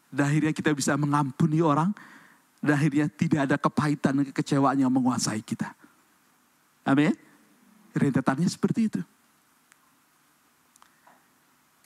[0.06, 1.90] Dan akhirnya kita bisa mengampuni orang,
[2.62, 5.74] dan akhirnya tidak ada kepahitan dan kekecewaan yang menguasai kita.
[6.86, 7.18] Amin.
[7.90, 9.01] Rentetannya seperti itu.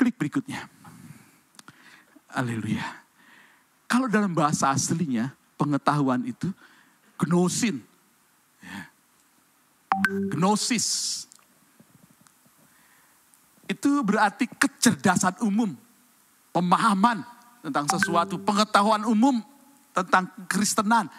[0.00, 0.64] Klik berikutnya.
[2.32, 3.04] Haleluya.
[3.84, 5.28] Kalau dalam bahasa aslinya,
[5.60, 6.48] pengetahuan itu
[7.20, 7.84] gnosin.
[8.64, 8.88] Ya.
[10.32, 11.28] Gnosis.
[13.68, 15.76] Itu berarti kecerdasan umum.
[16.48, 17.20] Pemahaman
[17.60, 18.40] tentang sesuatu.
[18.40, 19.44] Pengetahuan umum
[19.92, 21.12] tentang kekristenan.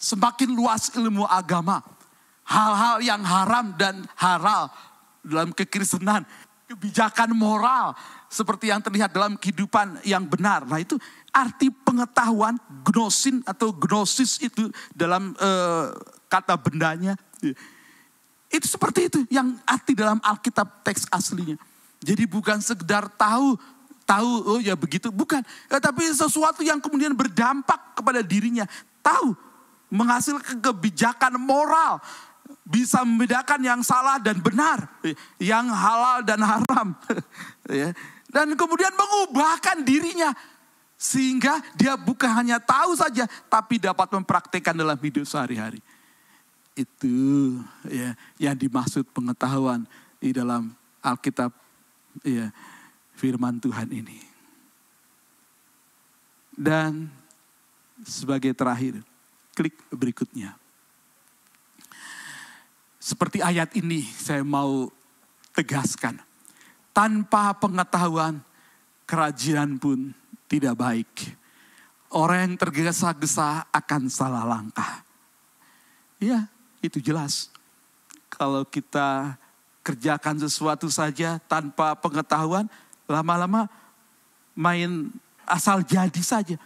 [0.00, 1.84] Semakin luas ilmu agama.
[2.48, 4.72] Hal-hal yang haram dan halal
[5.20, 6.24] dalam kekristenan
[6.68, 7.96] kebijakan moral
[8.28, 10.68] seperti yang terlihat dalam kehidupan yang benar.
[10.68, 11.00] Nah itu
[11.32, 15.96] arti pengetahuan gnosin atau gnosis itu dalam uh,
[16.28, 17.16] kata bendanya.
[18.52, 21.56] Itu seperti itu yang arti dalam Alkitab teks aslinya.
[22.04, 23.56] Jadi bukan sekedar tahu,
[24.04, 25.40] tahu oh ya begitu, bukan.
[25.72, 28.68] Ya, tapi sesuatu yang kemudian berdampak kepada dirinya.
[29.00, 29.32] Tahu,
[29.88, 32.04] menghasilkan kebijakan moral
[32.68, 34.84] bisa membedakan yang salah dan benar,
[35.40, 36.88] yang halal dan haram.
[37.68, 37.92] Ya.
[38.32, 40.32] dan kemudian mengubahkan dirinya
[40.96, 45.84] sehingga dia bukan hanya tahu saja tapi dapat mempraktekkan dalam hidup sehari-hari.
[46.72, 47.60] Itu
[47.92, 49.84] ya yang dimaksud pengetahuan
[50.16, 50.72] di dalam
[51.04, 51.52] Alkitab
[52.24, 52.48] ya
[53.20, 54.16] firman Tuhan ini.
[56.56, 57.12] Dan
[58.02, 58.98] sebagai terakhir,
[59.52, 60.56] klik berikutnya.
[63.08, 64.92] Seperti ayat ini saya mau
[65.56, 66.20] tegaskan.
[66.92, 68.44] Tanpa pengetahuan,
[69.08, 70.12] kerajaan pun
[70.44, 71.08] tidak baik.
[72.12, 75.00] Orang yang tergesa-gesa akan salah langkah.
[76.20, 76.52] Ya,
[76.84, 77.48] itu jelas.
[78.28, 79.40] Kalau kita
[79.80, 82.68] kerjakan sesuatu saja tanpa pengetahuan,
[83.08, 83.72] lama-lama
[84.52, 85.08] main
[85.48, 86.60] asal jadi saja.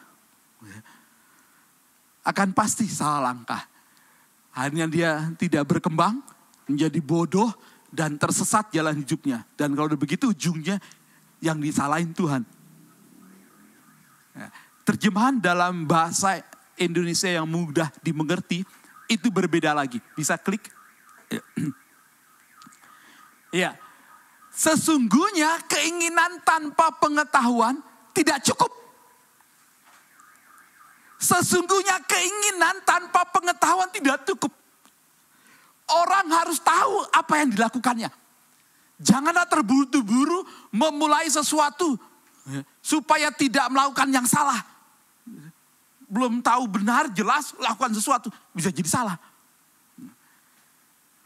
[2.27, 3.63] Akan pasti salah langkah.
[4.51, 6.32] Akhirnya dia tidak berkembang,
[6.67, 7.51] menjadi bodoh
[7.93, 9.45] dan tersesat jalan hidupnya.
[9.55, 10.81] Dan kalau begitu ujungnya
[11.43, 12.43] yang disalahin Tuhan.
[14.33, 14.49] Ya,
[14.89, 16.41] terjemahan dalam bahasa
[16.81, 18.65] Indonesia yang mudah dimengerti
[19.11, 20.01] itu berbeda lagi.
[20.17, 20.73] Bisa klik.
[23.53, 23.77] Ya.
[24.53, 27.81] Sesungguhnya keinginan tanpa pengetahuan
[28.13, 28.69] tidak cukup.
[31.17, 34.53] Sesungguhnya keinginan tanpa pengetahuan tidak cukup.
[35.91, 38.11] Orang harus tahu apa yang dilakukannya.
[39.03, 41.99] Janganlah terburu-buru memulai sesuatu
[42.79, 44.63] supaya tidak melakukan yang salah.
[46.07, 49.17] Belum tahu benar, jelas lakukan sesuatu bisa jadi salah.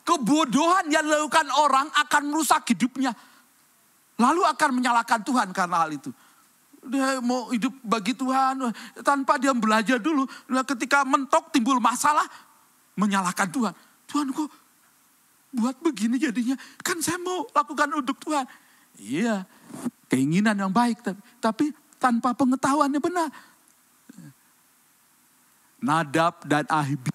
[0.06, 3.10] Kebodohan yang dilakukan orang akan merusak hidupnya.
[4.16, 6.14] Lalu akan menyalahkan Tuhan karena hal itu.
[6.86, 8.70] Dia mau hidup bagi Tuhan
[9.02, 10.24] tanpa dia belajar dulu.
[10.46, 12.24] Nah, ketika mentok timbul masalah,
[12.94, 13.74] menyalahkan Tuhan.
[14.16, 14.48] Tuhan kok
[15.52, 16.56] buat begini jadinya.
[16.80, 18.48] Kan saya mau lakukan untuk Tuhan.
[18.96, 19.44] Iya,
[20.08, 21.04] keinginan yang baik.
[21.04, 21.64] Tapi, tapi
[22.00, 23.28] tanpa pengetahuan yang benar.
[25.84, 27.12] Nadab dan Ahibi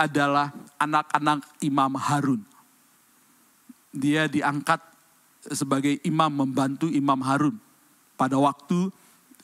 [0.00, 2.40] adalah anak-anak Imam Harun.
[3.92, 4.80] Dia diangkat
[5.52, 7.60] sebagai imam membantu Imam Harun
[8.16, 8.88] pada waktu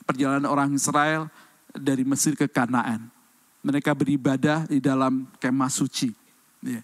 [0.09, 1.29] perjalanan orang Israel
[1.69, 3.13] dari Mesir ke Kanaan.
[3.61, 6.22] Mereka beribadah di dalam kemah suci.
[6.63, 6.81] Ya.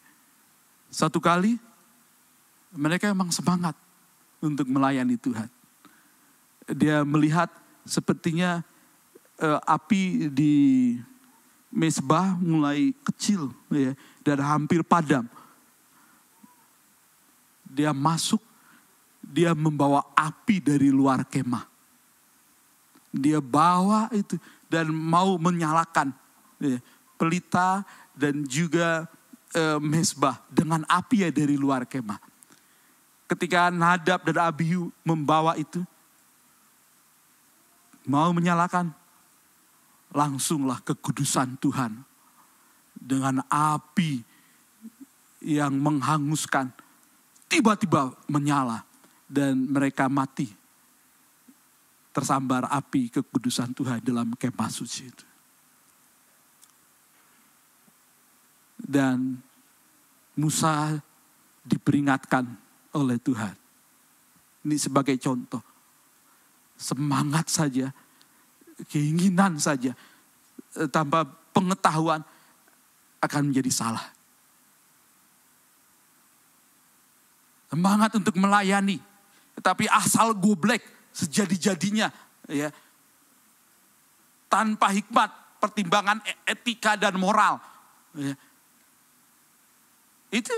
[0.91, 1.55] Satu kali
[2.75, 3.73] mereka memang semangat
[4.43, 5.49] untuk melayani Tuhan.
[6.69, 7.49] Dia melihat
[7.87, 8.61] sepertinya
[9.41, 10.53] uh, api di
[11.69, 15.25] mesbah mulai kecil ya, dan hampir padam.
[17.69, 18.41] Dia masuk,
[19.21, 21.65] dia membawa api dari luar kemah.
[23.09, 24.37] Dia bawa itu
[24.69, 26.13] dan mau menyalakan
[26.61, 26.77] ya,
[27.17, 27.81] pelita
[28.13, 29.09] dan juga
[29.53, 32.19] e, mesbah dengan api ya dari luar kemah.
[33.29, 35.85] Ketika Nadab dan Abihu membawa itu,
[38.09, 38.89] mau menyalakan,
[40.09, 41.93] langsunglah kekudusan Tuhan
[42.97, 44.25] dengan api
[45.45, 46.73] yang menghanguskan
[47.45, 48.81] tiba-tiba menyala
[49.29, 50.49] dan mereka mati
[52.09, 55.28] tersambar api kekudusan Tuhan dalam kemah suci itu.
[58.79, 59.35] Dan
[60.39, 60.95] Musa
[61.67, 62.47] diperingatkan
[62.95, 63.53] oleh Tuhan.
[64.65, 65.61] Ini sebagai contoh.
[66.79, 67.91] semangat saja,
[68.87, 69.91] keinginan saja,
[70.79, 72.23] eh, tanpa pengetahuan
[73.19, 74.07] akan menjadi salah.
[77.67, 78.95] Semangat untuk melayani,
[79.59, 80.79] tetapi asal goblek
[81.11, 82.07] sejadi-jadinya,
[82.47, 82.71] ya,
[84.47, 87.59] tanpa hikmat, pertimbangan e- etika dan moral,
[88.15, 88.39] ya.
[90.29, 90.53] Itu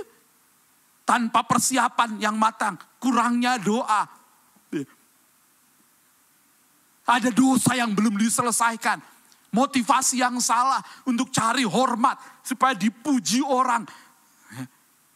[1.07, 4.07] tanpa persiapan yang matang, kurangnya doa,
[7.11, 9.01] ada dosa yang belum diselesaikan,
[9.51, 12.15] motivasi yang salah untuk cari hormat
[12.45, 13.83] supaya dipuji orang,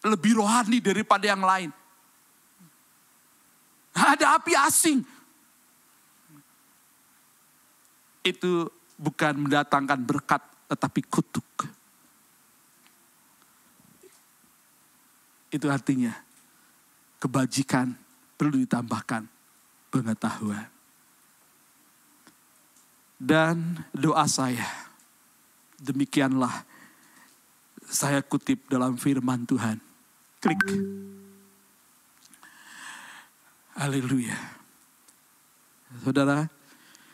[0.04, 1.70] lebih rohani daripada yang lain.
[3.96, 5.00] Ada api asing.
[8.26, 8.68] Itu
[9.00, 11.75] bukan mendatangkan berkat, tetapi kutuk.
[15.56, 16.12] Itu artinya
[17.16, 17.96] kebajikan
[18.36, 19.24] perlu ditambahkan
[19.88, 20.68] pengetahuan.
[23.16, 24.68] Dan doa saya,
[25.80, 26.68] demikianlah
[27.88, 29.80] saya kutip dalam firman Tuhan.
[30.44, 30.60] Klik.
[33.80, 34.36] Haleluya.
[36.04, 36.52] Saudara,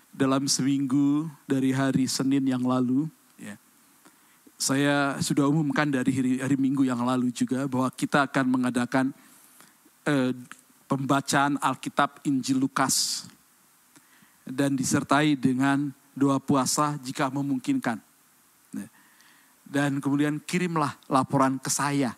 [0.10, 3.06] dalam seminggu dari hari Senin yang lalu,
[4.62, 9.10] saya sudah umumkan dari hari, hari Minggu yang lalu juga bahwa kita akan mengadakan
[10.06, 10.38] eh,
[10.86, 13.26] pembacaan Alkitab Injil Lukas
[14.46, 17.98] dan disertai dengan doa puasa jika memungkinkan.
[18.78, 18.88] Ya.
[19.66, 22.14] Dan kemudian kirimlah laporan ke saya.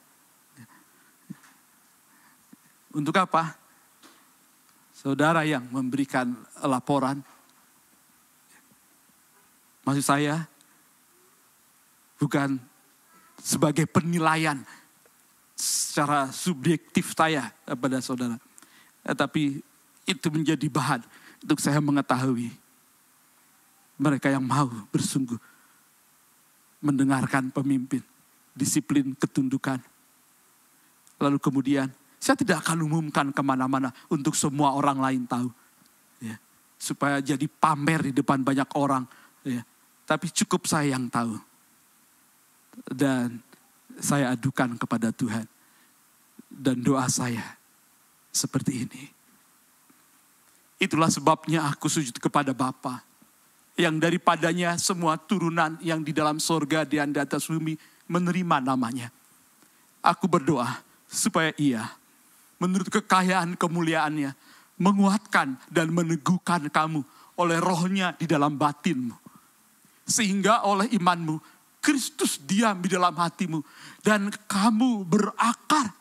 [2.91, 3.63] Untuk apa?
[5.03, 6.31] saudara yang memberikan
[6.63, 7.19] laporan.
[9.83, 10.47] Maksud saya,
[12.17, 12.59] bukan
[13.39, 14.61] sebagai penilaian
[15.53, 18.37] secara subjektif saya kepada saudara.
[19.03, 19.61] Tetapi
[20.07, 21.01] itu menjadi bahan
[21.43, 22.51] untuk saya mengetahui
[23.99, 25.37] mereka yang mau bersungguh
[26.83, 28.03] mendengarkan pemimpin,
[28.51, 29.79] disiplin ketundukan.
[31.21, 31.87] Lalu kemudian
[32.19, 35.47] saya tidak akan umumkan ke mana-mana untuk semua orang lain tahu.
[36.19, 36.35] Ya.
[36.75, 39.07] Supaya jadi pamer di depan banyak orang.
[39.47, 39.63] Ya.
[40.03, 41.39] Tapi cukup saya yang tahu.
[42.89, 43.41] Dan
[43.99, 45.45] saya adukan kepada Tuhan.
[46.49, 47.57] Dan doa saya
[48.33, 49.03] seperti ini.
[50.81, 52.99] Itulah sebabnya aku sujud kepada Bapa
[53.73, 57.73] Yang daripadanya semua turunan yang di dalam sorga dan di atas bumi
[58.05, 59.09] menerima namanya.
[60.05, 61.89] Aku berdoa supaya ia
[62.63, 64.31] menurut kekayaan kemuliaannya,
[64.79, 67.03] menguatkan dan meneguhkan kamu
[67.35, 69.19] oleh rohnya di dalam batinmu.
[70.07, 71.52] Sehingga oleh imanmu,
[71.83, 73.59] Kristus diam di dalam hatimu.
[73.99, 75.91] Dan kamu berakar.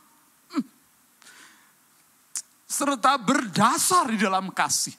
[0.55, 0.65] Hmm.
[2.63, 4.95] Serta berdasar di dalam kasih.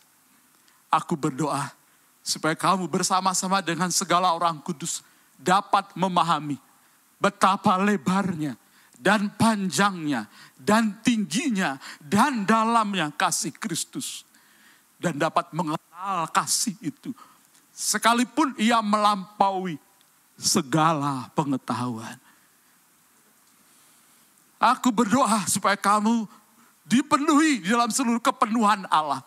[0.91, 1.71] Aku berdoa
[2.19, 5.01] supaya kamu bersama-sama dengan segala orang kudus
[5.39, 6.59] dapat memahami
[7.17, 8.59] betapa lebarnya,
[9.03, 14.23] dan panjangnya dan tingginya dan dalamnya kasih Kristus
[14.95, 17.11] dan dapat mengenal kasih itu
[17.75, 19.75] sekalipun ia melampaui
[20.37, 22.17] segala pengetahuan.
[24.63, 26.23] Aku berdoa supaya kamu
[26.87, 29.19] dipenuhi di dalam seluruh kepenuhan Allah.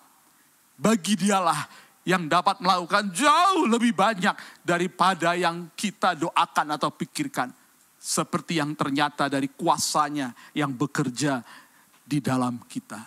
[0.77, 1.69] Bagi dialah
[2.07, 7.51] yang dapat melakukan jauh lebih banyak daripada yang kita doakan atau pikirkan
[7.97, 11.43] seperti yang ternyata dari kuasanya yang bekerja
[12.07, 13.03] di dalam kita.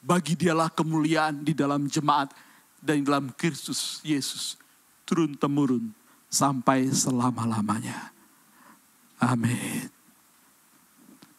[0.00, 2.32] Bagi dialah kemuliaan di dalam jemaat
[2.80, 4.56] dan di dalam Kristus Yesus
[5.04, 5.99] turun temurun
[6.30, 8.14] sampai selama-lamanya.
[9.20, 9.90] Amin.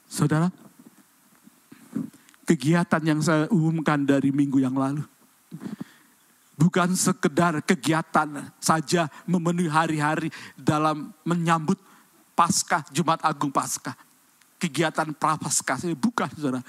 [0.06, 0.52] Saudara,
[2.46, 5.02] kegiatan yang saya umumkan dari minggu yang lalu
[6.62, 11.82] bukan sekedar kegiatan saja memenuhi hari-hari dalam menyambut
[12.38, 13.98] Paskah, Jumat Agung Paskah.
[14.62, 16.62] Kegiatan prapaskah, bukan saudara.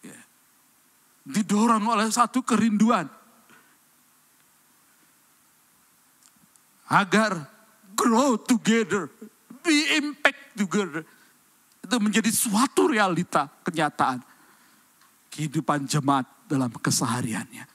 [0.00, 0.20] Ya.
[1.28, 3.04] Didorong oleh satu kerinduan.
[6.88, 7.48] Agar
[7.96, 9.08] grow together,
[9.64, 11.02] be impact together.
[11.80, 14.20] Itu menjadi suatu realita, kenyataan.
[15.32, 17.66] Kehidupan jemaat dalam kesehariannya.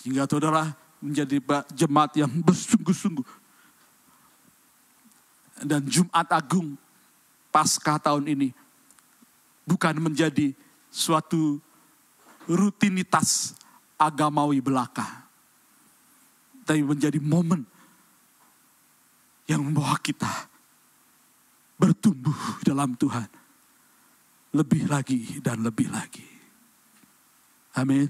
[0.00, 1.38] Sehingga saudara menjadi
[1.72, 3.44] jemaat yang bersungguh-sungguh
[5.62, 6.74] dan Jumat Agung
[7.54, 8.48] pasca tahun ini
[9.62, 10.50] bukan menjadi
[10.90, 11.62] suatu
[12.50, 13.54] rutinitas
[13.94, 15.24] agamawi belaka.
[16.64, 17.62] Tapi menjadi momen
[19.44, 20.48] yang membawa kita
[21.76, 23.28] bertumbuh dalam Tuhan.
[24.54, 26.24] Lebih lagi dan lebih lagi.
[27.74, 28.06] Amin.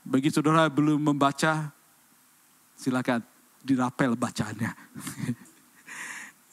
[0.00, 1.68] Bagi saudara belum membaca,
[2.76, 3.20] silakan
[3.64, 4.72] dirapel bacaannya.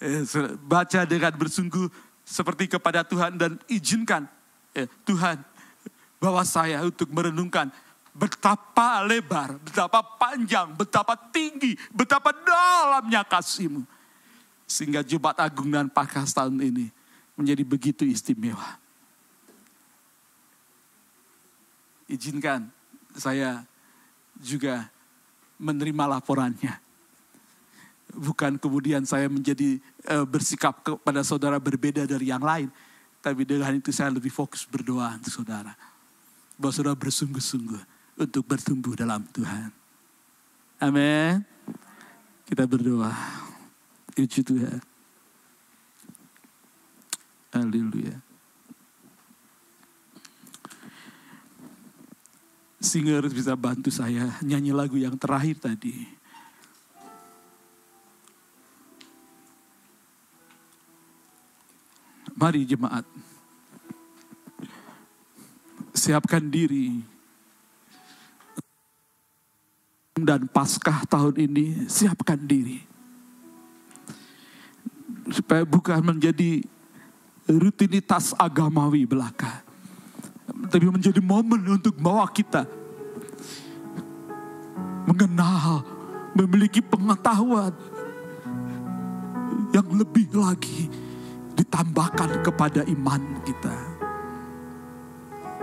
[0.02, 0.26] Eh,
[0.66, 1.86] Baca dengan bersungguh
[2.26, 4.26] seperti kepada Tuhan dan izinkan
[4.74, 5.38] eh, Tuhan
[6.18, 7.70] bawa saya untuk merenungkan
[8.12, 13.88] betapa lebar, betapa panjang, betapa tinggi, betapa dalamnya kasihmu.
[14.68, 16.92] Sehingga Jumat Agung dan Pakas tahun ini
[17.36, 18.80] menjadi begitu istimewa.
[22.12, 22.68] Izinkan
[23.16, 23.64] saya
[24.36, 24.88] juga
[25.56, 26.76] menerima laporannya.
[28.12, 32.68] Bukan kemudian saya menjadi eh, bersikap kepada saudara berbeda dari yang lain.
[33.24, 35.72] Tapi dengan itu saya lebih fokus berdoa untuk saudara.
[36.60, 37.91] Bahwa saudara bersungguh-sungguh
[38.22, 39.74] untuk bertumbuh dalam Tuhan.
[40.78, 41.42] Amin.
[42.46, 43.14] Kita berdoa.
[44.14, 44.82] Puji Tuhan.
[47.52, 48.18] Haleluya.
[52.82, 55.94] Singer bisa bantu saya nyanyi lagu yang terakhir tadi.
[62.34, 63.06] Mari jemaat.
[65.94, 67.21] Siapkan diri.
[70.22, 72.82] Dan Paskah tahun ini siapkan diri.
[75.32, 76.64] Supaya bukan menjadi
[77.50, 79.64] rutinitas agamawi belaka.
[80.72, 82.68] Tapi menjadi momen untuk bawa kita
[85.12, 85.84] mengenal,
[86.38, 87.74] memiliki pengetahuan
[89.76, 90.88] yang lebih lagi
[91.56, 93.91] ditambahkan kepada iman kita.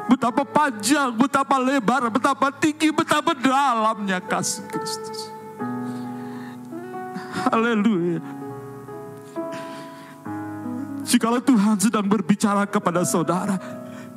[0.09, 5.28] Betapa panjang, betapa lebar, betapa tinggi, betapa dalamnya kasih Kristus.
[7.44, 8.18] Haleluya.
[11.05, 13.56] Jikalau Tuhan sedang berbicara kepada saudara,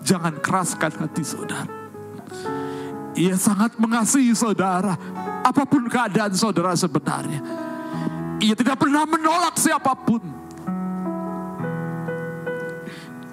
[0.04, 1.72] jangan keraskan hati saudara.
[3.16, 4.96] Ia sangat mengasihi saudara,
[5.44, 7.44] apa pun keadaan saudara sebenarnya.
[8.40, 10.24] Ia tidak pernah menolak siapa pun.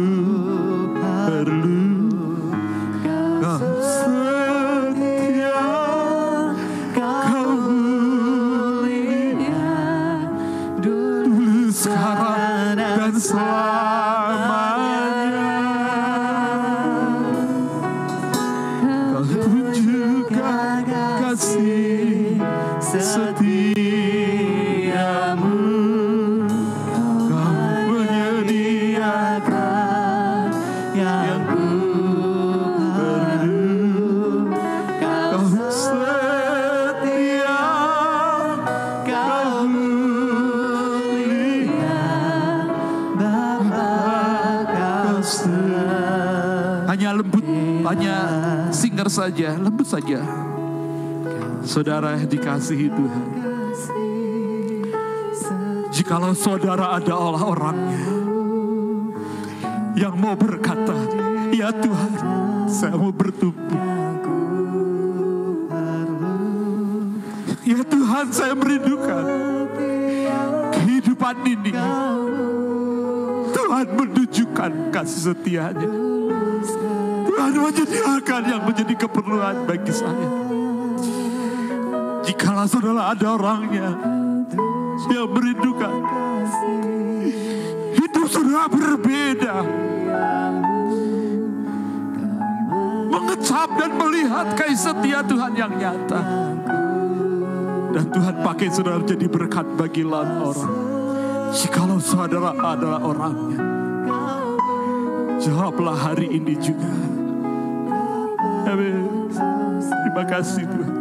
[49.13, 50.25] saja, lembut saja.
[51.61, 53.27] Saudara dikasihi Tuhan.
[55.93, 58.01] Jikalau saudara adalah orangnya
[59.93, 60.97] Yang mau berkata
[61.53, 62.13] Ya Tuhan
[62.65, 63.77] saya mau bertumbuh
[67.61, 69.25] Ya Tuhan saya merindukan
[70.73, 71.77] Kehidupan ini.
[73.53, 76.12] Tuhan menunjukkan kasih setianya
[77.53, 80.31] Tuhan menyediakan yang menjadi keperluan bagi saya.
[82.25, 83.93] Jikalau saudara ada orangnya
[85.13, 85.95] yang merindukan.
[87.93, 89.55] Hidup saudara berbeda.
[93.13, 96.21] Mengecap dan melihat kasih setia Tuhan yang nyata.
[97.93, 100.73] Dan Tuhan pakai saudara menjadi berkat bagi lain orang.
[101.53, 103.61] Jikalau saudara adalah orangnya
[105.43, 107.12] jawablah hari ini juga
[110.33, 110.97] kasih Tuhan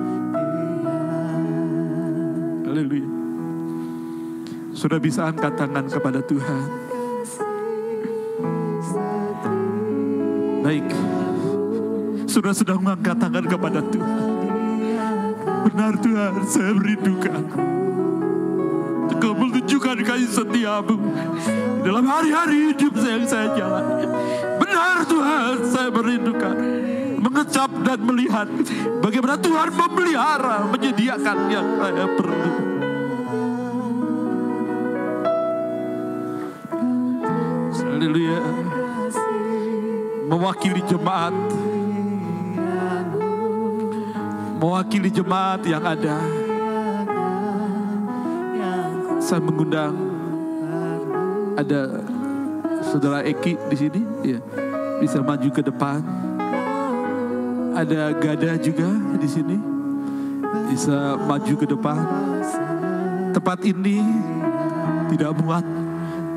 [2.72, 3.08] Haleluya.
[4.72, 6.64] Sudah bisa angkat tangan kepada Tuhan.
[10.64, 10.88] Baik.
[12.32, 14.24] Sudah sedang mengangkat tangan kepada Tuhan.
[15.68, 17.44] Benar Tuhan, saya merindukan.
[19.12, 20.96] Engkau menunjukkan kasih setiamu
[21.84, 24.08] dalam hari-hari hidup saya yang saya jalani.
[24.64, 26.56] Benar Tuhan, saya merindukan
[27.20, 28.48] mengecap dan melihat
[29.02, 32.52] bagaimana Tuhan memelihara, menyediakan yang saya perlu.
[38.02, 38.40] Haleluya.
[40.32, 41.36] Mewakili jemaat.
[44.62, 46.18] Mewakili jemaat yang ada.
[49.22, 49.94] Saya mengundang
[51.56, 52.02] ada
[52.82, 54.40] saudara Eki di sini, ya
[55.02, 56.02] bisa maju ke depan.
[57.72, 59.58] Ada Gada juga di sini,
[60.68, 61.98] bisa maju ke depan.
[63.32, 64.04] Tempat ini
[65.16, 65.64] tidak muat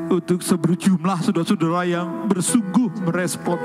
[0.07, 3.59] untuk seberjumlah saudara-saudara yang bersungguh merespon.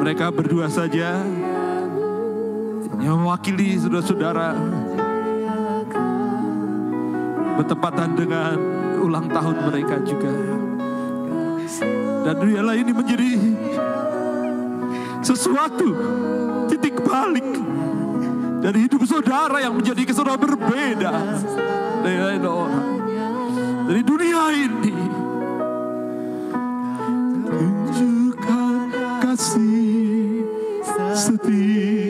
[0.00, 1.20] Mereka berdua saja
[3.04, 4.56] yang mewakili saudara-saudara
[7.60, 8.56] bertepatan dengan
[9.04, 10.32] ulang tahun mereka juga.
[12.20, 13.30] Dan biarlah ini menjadi
[15.20, 15.88] sesuatu
[16.68, 17.46] titik balik
[18.60, 21.12] dari hidup saudara yang menjadi saudara berbeda.
[22.00, 22.88] Dari lain orang.
[23.88, 24.96] Dari dunia ini.
[27.50, 28.76] Tunjukkan
[29.24, 30.44] kasih
[31.16, 32.09] setia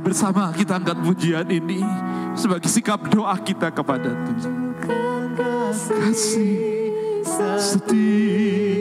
[0.00, 1.84] Mari bersama kita angkat pujian ini
[2.32, 4.72] sebagai sikap doa kita kepada Tuhan.
[5.76, 6.88] Kasih
[7.60, 8.80] setiamu.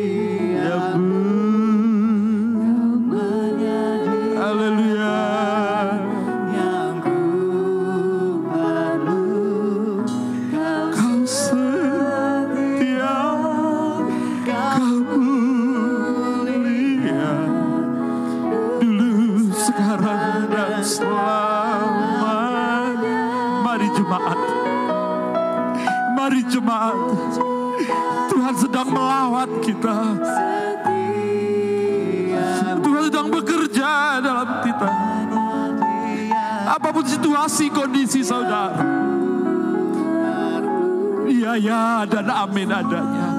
[41.59, 43.29] Ya dan amin adanya.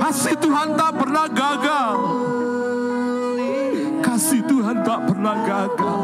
[0.00, 1.96] Kasih Tuhan tak pernah gagal.
[4.00, 6.02] Kasih Tuhan tak pernah gagal.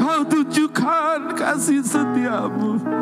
[0.00, 2.93] Kau tunjukkan kasih setiamu.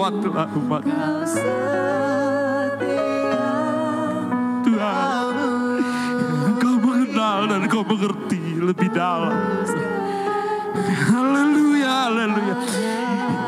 [0.00, 0.80] Lawatlah umat
[4.64, 5.28] Tuhan.
[6.48, 9.36] Engkau mengenal dan engkau mengerti lebih dalam.
[11.04, 12.54] Haleluya, haleluya.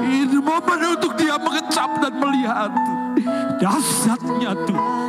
[0.05, 2.71] Ini momen untuk dia mengecap dan melihat
[3.57, 5.09] dahsyatnya Tuhan.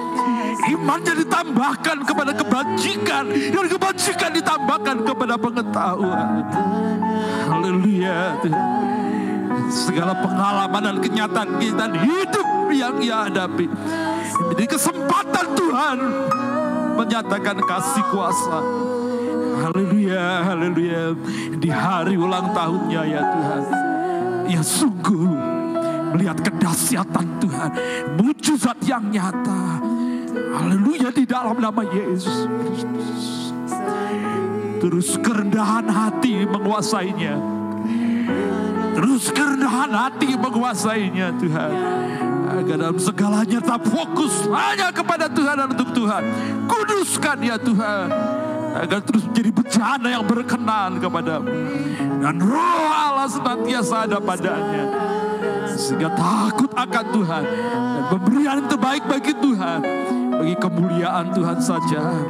[0.63, 6.39] Imannya ditambahkan kepada kebajikan dan kebajikan ditambahkan kepada pengetahuan.
[7.51, 8.39] Haleluya.
[8.39, 8.92] Tuhan.
[9.73, 13.65] Segala pengalaman dan kenyataan kita hidup yang ia hadapi.
[14.53, 15.97] Jadi kesempatan Tuhan
[16.93, 18.61] menyatakan kasih kuasa.
[19.65, 21.17] Haleluya, haleluya.
[21.57, 23.61] Di hari ulang tahunnya ya Tuhan.
[24.45, 25.29] Ya sungguh
[26.13, 27.69] melihat kedahsyatan Tuhan.
[28.21, 29.81] Mujizat yang nyata.
[30.53, 32.45] Haleluya di dalam nama Yesus.
[34.77, 37.62] Terus kerendahan hati menguasainya.
[39.03, 41.71] Terus kerendahan hati menguasainya Tuhan.
[42.55, 46.23] Agar dalam segalanya tetap fokus hanya kepada Tuhan dan untuk Tuhan.
[46.71, 48.07] Kuduskan ya Tuhan.
[48.79, 51.51] Agar terus menjadi bencana yang berkenan kepadamu.
[52.23, 54.87] Dan roh Allah senantiasa ada padanya.
[55.67, 57.43] Sehingga takut akan Tuhan.
[57.75, 59.79] Dan pemberian terbaik bagi Tuhan.
[60.31, 62.23] Bagi kemuliaan Tuhan saja.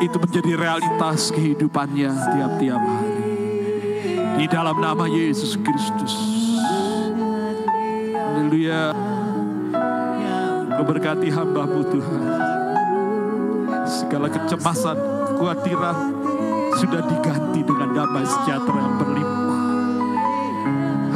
[0.00, 3.27] Itu menjadi realitas kehidupannya tiap-tiap hari.
[4.38, 6.14] Di dalam nama Yesus Kristus.
[8.14, 8.94] Haleluya.
[10.78, 12.22] Keberkati hambamu Tuhan.
[13.82, 14.94] Segala kecemasan,
[15.26, 15.96] kekhawatiran
[16.78, 19.58] sudah diganti dengan damai sejahtera yang berlimpah.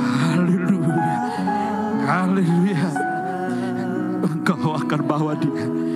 [0.02, 1.14] Haleluya.
[2.02, 2.90] Haleluya.
[4.26, 5.92] Engkau akan bawa dia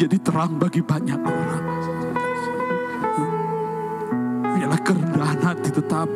[0.00, 1.99] menjadi terang bagi banyak orang.
[4.90, 6.10] Kerendahan hati tetap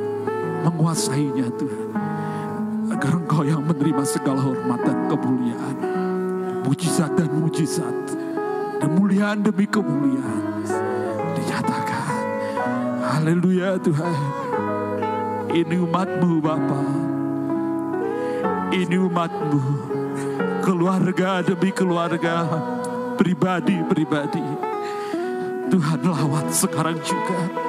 [0.67, 1.95] menguasainya Tuhan.
[2.91, 5.77] Agar engkau yang menerima segala hormat dan kemuliaan.
[6.67, 7.95] Mujizat dan mujizat.
[8.83, 10.67] Kemuliaan demi kemuliaan.
[11.39, 12.19] Dinyatakan.
[12.99, 14.19] Haleluya Tuhan.
[15.55, 16.83] Ini umatmu Bapa.
[18.75, 19.61] Ini umatmu.
[20.67, 22.43] Keluarga demi keluarga.
[23.23, 24.43] Pribadi-pribadi.
[25.71, 27.64] Tuhan lawat sekarang juga.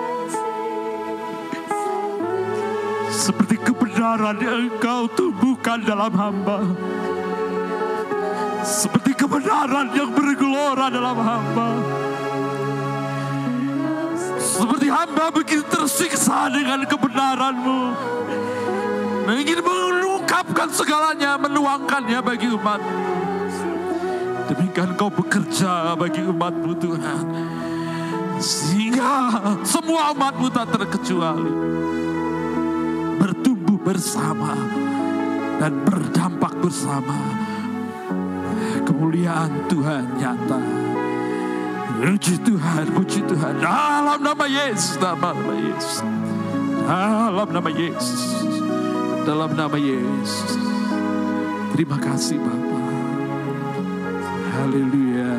[3.25, 6.61] Seperti kebenaran yang engkau tumbuhkan dalam hamba.
[8.61, 11.67] Seperti kebenaran yang bergelora dalam hamba.
[14.37, 17.79] Seperti hamba begitu tersiksa dengan kebenaranmu.
[19.25, 22.77] Ingin mengungkapkan segalanya, menuangkannya bagi umat.
[24.53, 27.25] Demikian kau bekerja bagi umatmu Tuhan.
[28.37, 29.33] Sehingga
[29.65, 32.04] semua umatmu tak terkecuali.
[33.85, 34.57] Bersama.
[35.61, 37.15] Dan berdampak bersama.
[38.83, 40.59] Kemuliaan Tuhan nyata.
[41.95, 43.61] Puji Tuhan, puji Tuhan.
[43.63, 45.95] Dalam nama Yesus, dalam nama Yesus.
[46.85, 48.21] Dalam nama Yesus.
[49.25, 50.51] Dalam nama Yesus.
[51.73, 52.79] Terima kasih Bapa.
[54.53, 55.33] Haleluya.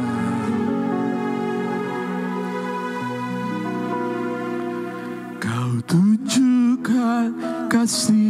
[5.38, 7.28] Kau tunjukkan
[7.70, 8.25] kasih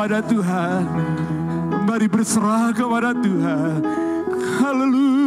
[0.00, 0.82] kepada Tuhan.
[1.84, 3.84] Mari berserah kepada Tuhan.
[4.56, 5.19] Haleluya.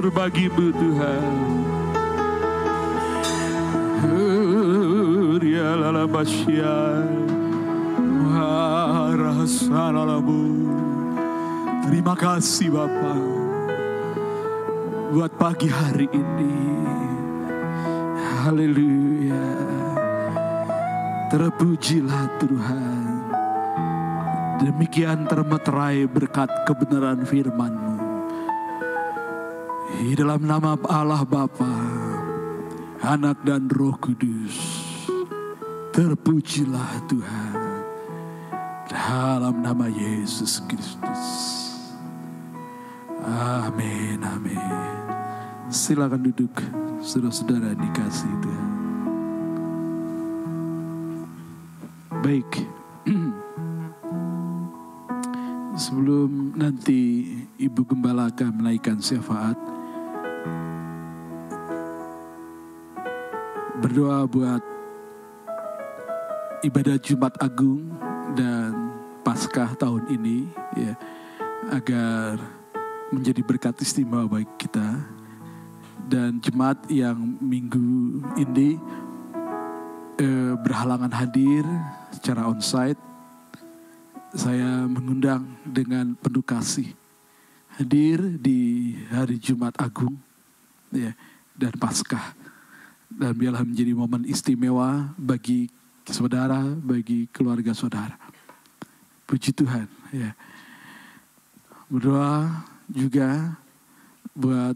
[0.00, 1.28] Syukur bagimu Tuhan.
[5.60, 7.04] Lalabasya.
[8.32, 10.40] Warahasanalamu.
[11.84, 13.20] Terima kasih Bapak
[15.12, 16.56] buat pagi hari ini.
[18.40, 19.52] Haleluya.
[21.28, 23.04] Terpujilah Tuhan.
[24.64, 27.89] Demikian termeterai berkat kebenaran firman-Mu.
[30.00, 31.68] Di dalam nama Allah Bapa,
[33.04, 34.56] Anak dan Roh Kudus.
[35.92, 37.84] Terpujilah Tuhan.
[38.88, 41.24] Dalam nama Yesus Kristus.
[43.28, 44.96] Amin, amin.
[45.68, 46.56] Silakan duduk,
[47.04, 48.72] saudara-saudara dikasih Tuhan.
[52.24, 52.50] Baik.
[55.84, 57.28] Sebelum nanti
[57.60, 59.79] Ibu Gembala akan menaikkan syafaat.
[63.80, 64.60] Berdoa buat
[66.60, 67.88] ibadah Jumat Agung
[68.36, 68.92] dan
[69.24, 70.44] Paskah tahun ini
[70.76, 70.92] ya
[71.72, 72.36] agar
[73.08, 75.00] menjadi berkat istimewa bagi kita.
[76.04, 78.76] Dan jemaat yang minggu ini
[80.20, 81.64] eh, berhalangan hadir
[82.12, 83.00] secara onsite.
[84.36, 86.92] Saya mengundang dengan penuh kasih
[87.80, 90.20] hadir di hari Jumat Agung
[90.92, 91.16] ya
[91.56, 92.39] dan Paskah
[93.20, 95.68] dan biarlah menjadi momen istimewa bagi
[96.08, 98.16] saudara, bagi keluarga saudara.
[99.28, 100.32] Puji Tuhan, ya.
[101.92, 103.60] Berdoa juga
[104.32, 104.72] buat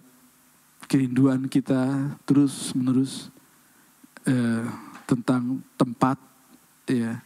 [0.84, 3.32] kerinduan kita terus menerus
[4.28, 4.68] eh,
[5.08, 6.20] tentang tempat,
[6.84, 7.16] ya.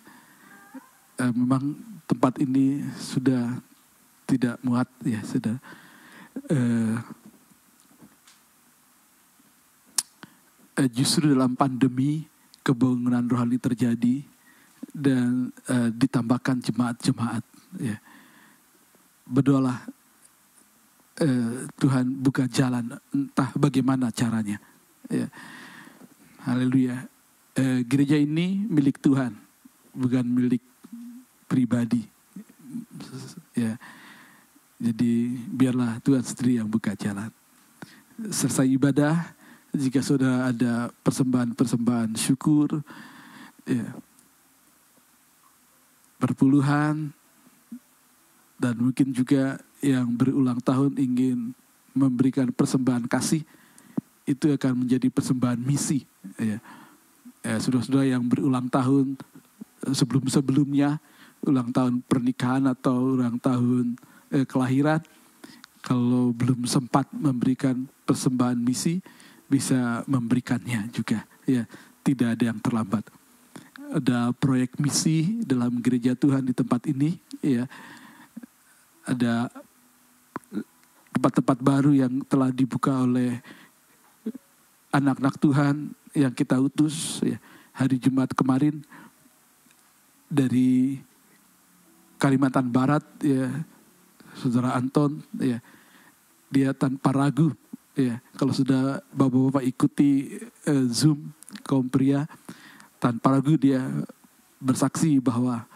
[1.19, 1.75] Eh, memang
[2.07, 3.59] tempat ini sudah
[4.23, 5.59] tidak muat, ya sudah.
[6.47, 6.95] Eh,
[10.79, 12.23] eh, justru dalam pandemi
[12.63, 14.23] kebangunan rohani terjadi
[14.95, 17.45] dan eh, ditambahkan jemaat-jemaat
[17.83, 17.97] ya.
[19.27, 19.83] Berdoalah
[21.19, 24.63] eh, Tuhan buka jalan entah bagaimana caranya
[25.11, 25.27] ya.
[26.47, 27.05] Haleluya.
[27.59, 29.35] Eh, gereja ini milik Tuhan
[29.91, 30.63] bukan milik
[31.51, 32.07] pribadi
[33.59, 33.75] ya.
[34.79, 37.35] Jadi biarlah Tuhan sendiri yang buka jalan.
[38.31, 39.38] Selesai ibadah
[39.77, 42.81] jika sudah ada persembahan-persembahan syukur,
[43.69, 43.85] ya,
[46.19, 47.13] perpuluhan,
[48.59, 51.55] dan mungkin juga yang berulang tahun ingin
[51.95, 53.47] memberikan persembahan kasih,
[54.27, 56.05] itu akan menjadi persembahan misi.
[56.37, 56.59] Ya.
[57.47, 59.15] Ya, saudara-saudara yang berulang tahun
[59.87, 60.99] eh, sebelum-sebelumnya,
[61.47, 63.95] ulang tahun pernikahan atau ulang tahun
[64.35, 65.01] eh, kelahiran,
[65.81, 68.99] kalau belum sempat memberikan persembahan misi,
[69.49, 71.65] bisa memberikannya juga ya.
[72.05, 73.05] Tidak ada yang terlambat.
[73.89, 77.65] Ada proyek misi dalam gereja Tuhan di tempat ini ya.
[79.09, 79.49] Ada
[81.17, 83.41] tempat-tempat baru yang telah dibuka oleh
[84.93, 85.75] anak-anak Tuhan
[86.13, 87.41] yang kita utus ya
[87.73, 88.85] hari Jumat kemarin.
[90.29, 91.01] Dari
[92.21, 93.49] Kalimantan Barat ya
[94.37, 95.61] saudara Anton ya.
[96.49, 97.53] Dia tanpa ragu
[97.99, 100.39] Ya, kalau sudah bapak-bapak ikuti
[100.71, 101.35] uh, Zoom
[101.67, 102.31] kaum pria
[103.03, 103.83] tanpa ragu dia
[104.63, 105.67] bersaksi bahwa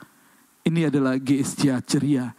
[0.62, 2.31] ini adalah GSJ ceria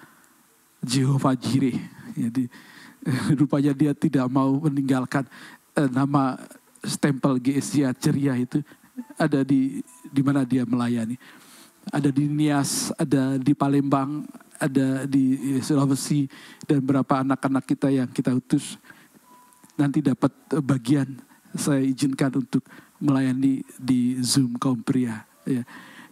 [0.80, 1.76] Jehovah Jireh.
[2.16, 2.48] Jadi
[3.44, 5.28] rupanya dia tidak mau meninggalkan
[5.76, 6.40] uh, nama
[6.80, 8.64] stempel GSJ ceria itu
[9.20, 11.20] ada di di mana dia melayani.
[11.92, 14.24] Ada di Nias, ada di Palembang,
[14.56, 16.32] ada di Sulawesi
[16.64, 18.80] dan beberapa anak-anak kita yang kita utus
[19.78, 20.32] nanti dapat
[20.62, 21.18] bagian
[21.54, 22.66] saya izinkan untuk
[22.98, 25.26] melayani di Zoom kaum pria.
[25.46, 25.66] Ya.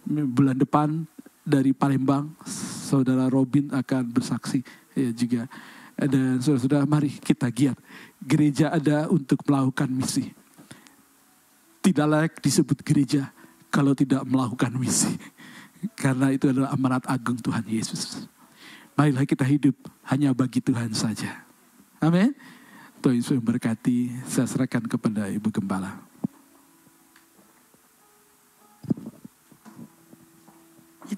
[0.06, 1.06] Bulan depan
[1.42, 4.62] dari Palembang, saudara Robin akan bersaksi
[4.94, 5.46] ya juga.
[5.98, 7.78] Dan saudara-saudara mari kita giat.
[8.22, 10.30] Gereja ada untuk melakukan misi.
[11.82, 13.30] Tidak layak disebut gereja
[13.70, 15.10] kalau tidak melakukan misi.
[16.02, 18.30] Karena itu adalah amanat agung Tuhan Yesus.
[18.94, 19.74] Marilah kita hidup
[20.06, 21.42] hanya bagi Tuhan saja.
[21.98, 22.34] Amin.
[23.02, 24.22] Tuhan Yesus memberkati.
[24.30, 26.12] Saya serahkan kepada Ibu Gembala.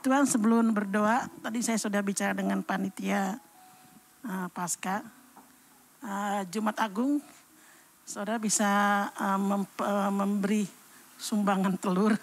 [0.05, 3.40] Tuhan sebelum berdoa, tadi saya sudah bicara dengan panitia
[4.20, 5.01] uh, pasca
[6.05, 7.24] uh, Jumat Agung,
[8.05, 8.69] saudara bisa
[9.16, 10.69] uh, mem uh, memberi
[11.16, 12.20] sumbangan telur.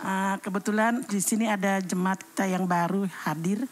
[0.00, 3.68] Uh, kebetulan di sini ada jemaat kita yang baru hadir,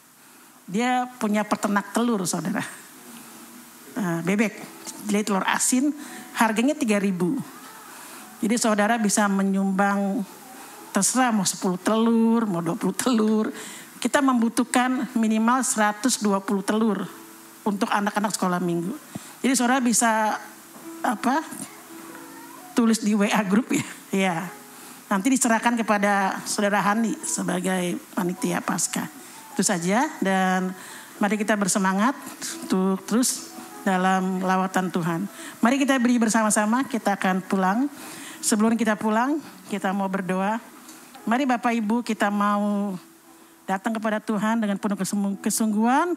[0.69, 2.61] dia punya peternak telur, saudara,
[3.97, 4.55] uh, bebek,
[5.09, 5.93] jadi telur asin,
[6.37, 7.11] harganya 3000
[8.45, 10.21] Jadi saudara bisa menyumbang
[10.93, 13.49] terserah mau 10 telur, mau 20 telur.
[13.99, 16.21] Kita membutuhkan minimal 120
[16.63, 17.09] telur
[17.65, 18.93] untuk anak-anak sekolah minggu.
[19.41, 20.37] Jadi saudara bisa
[21.01, 21.41] apa?
[22.77, 23.87] Tulis di WA grup ya.
[24.15, 24.47] Ya.
[25.11, 29.11] Nanti diserahkan kepada saudara Hani sebagai panitia pasca.
[29.51, 30.71] Itu saja dan
[31.19, 32.15] mari kita bersemangat
[32.63, 33.54] untuk terus
[33.85, 35.21] dalam lawatan Tuhan.
[35.61, 37.87] Mari kita beri bersama-sama, kita akan pulang.
[38.41, 40.59] Sebelum kita pulang, kita mau berdoa.
[41.25, 42.97] Mari Bapak Ibu kita mau
[43.65, 44.97] datang kepada Tuhan dengan penuh
[45.41, 46.17] kesungguhan.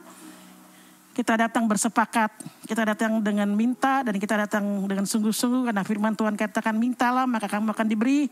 [1.15, 2.29] Kita datang bersepakat,
[2.69, 7.49] kita datang dengan minta dan kita datang dengan sungguh-sungguh karena firman Tuhan katakan mintalah maka
[7.49, 8.29] kamu akan diberi.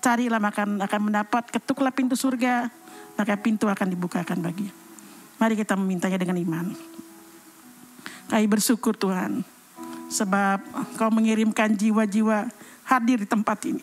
[0.00, 2.72] Carilah maka akan mendapat, ketuklah pintu surga,
[3.20, 4.64] maka pintu akan dibukakan bagi.
[5.36, 6.72] Mari kita memintanya dengan iman.
[8.30, 9.42] Kami bersyukur Tuhan,
[10.06, 10.62] sebab
[10.94, 12.46] kau mengirimkan jiwa-jiwa
[12.86, 13.82] hadir di tempat ini.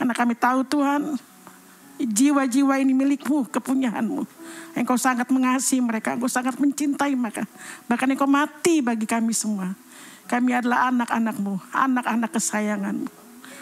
[0.00, 1.20] Karena kami tahu Tuhan,
[2.00, 4.24] jiwa-jiwa ini milikmu, kepunyaanmu.
[4.72, 7.44] Engkau sangat mengasihi mereka, engkau sangat mencintai mereka.
[7.84, 9.76] Bahkan engkau mati bagi kami semua.
[10.24, 13.10] Kami adalah anak-anakmu, anak-anak kesayanganmu.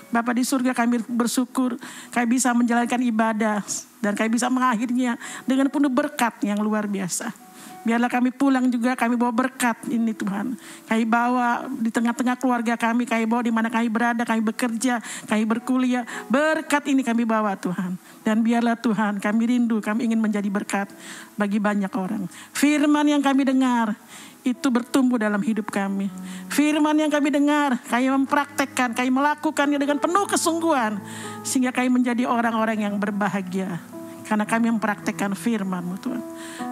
[0.09, 1.77] Bapak di surga kami bersyukur
[2.09, 3.61] kami bisa menjalankan ibadah
[4.01, 7.48] dan kami bisa mengakhirinya dengan penuh berkat yang luar biasa.
[7.89, 10.53] Biarlah kami pulang juga kami bawa berkat ini Tuhan.
[10.85, 15.49] Kami bawa di tengah-tengah keluarga kami, kami bawa di mana kami berada, kami bekerja, kami
[15.49, 16.05] berkuliah.
[16.29, 17.97] Berkat ini kami bawa Tuhan.
[18.21, 20.93] Dan biarlah Tuhan kami rindu, kami ingin menjadi berkat
[21.41, 22.29] bagi banyak orang.
[22.53, 23.97] Firman yang kami dengar
[24.45, 26.13] itu bertumbuh dalam hidup kami.
[26.53, 31.01] Firman yang kami dengar, kami mempraktekkan, kami melakukannya dengan penuh kesungguhan.
[31.41, 33.98] Sehingga kami menjadi orang-orang yang berbahagia.
[34.29, 36.21] Karena kami mempraktekkan firman Tuhan.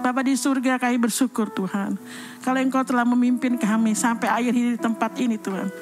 [0.05, 1.97] Bapak di surga kami bersyukur Tuhan.
[2.45, 5.73] Kalau Engkau telah memimpin kami sampai akhir hidup di tempat ini Tuhan.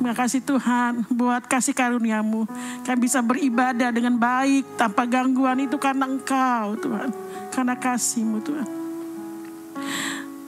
[0.00, 2.48] Terima kasih Tuhan buat kasih karuniamu.
[2.82, 7.14] Kami bisa beribadah dengan baik tanpa gangguan itu karena Engkau Tuhan.
[7.54, 8.68] Karena kasihmu Tuhan.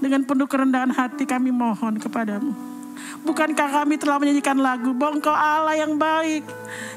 [0.02, 2.71] Dengan penuh kerendahan hati kami mohon kepadamu.
[3.22, 6.42] Bukankah kami telah menyanyikan lagu bahwa engkau Allah yang baik.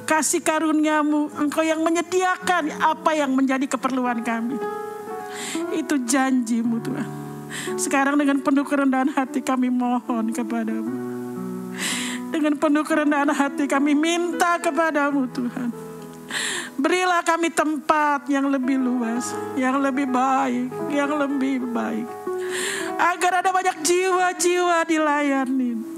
[0.09, 4.57] Kasih karuniamu, engkau yang menyediakan apa yang menjadi keperluan kami.
[5.77, 7.09] Itu janjimu Tuhan.
[7.77, 10.93] Sekarang dengan penuh kerendahan hati kami mohon kepadamu.
[12.33, 15.69] Dengan penuh kerendahan hati kami minta kepadamu Tuhan.
[16.75, 22.07] Berilah kami tempat yang lebih luas, yang lebih baik, yang lebih baik.
[22.99, 25.94] Agar ada banyak jiwa-jiwa dilayani.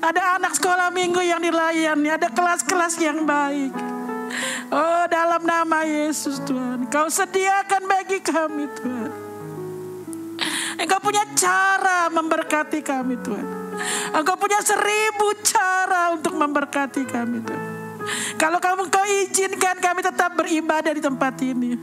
[0.00, 3.74] Ada anak sekolah minggu yang dilayani, ada kelas-kelas yang baik.
[4.72, 9.12] Oh dalam nama Yesus Tuhan, Kau sediakan bagi kami Tuhan.
[10.74, 13.46] Engkau punya cara memberkati kami Tuhan.
[14.14, 17.73] Engkau punya seribu cara untuk memberkati kami Tuhan.
[18.36, 21.76] Kalau kamu kau izinkan kami tetap beribadah di tempat ini.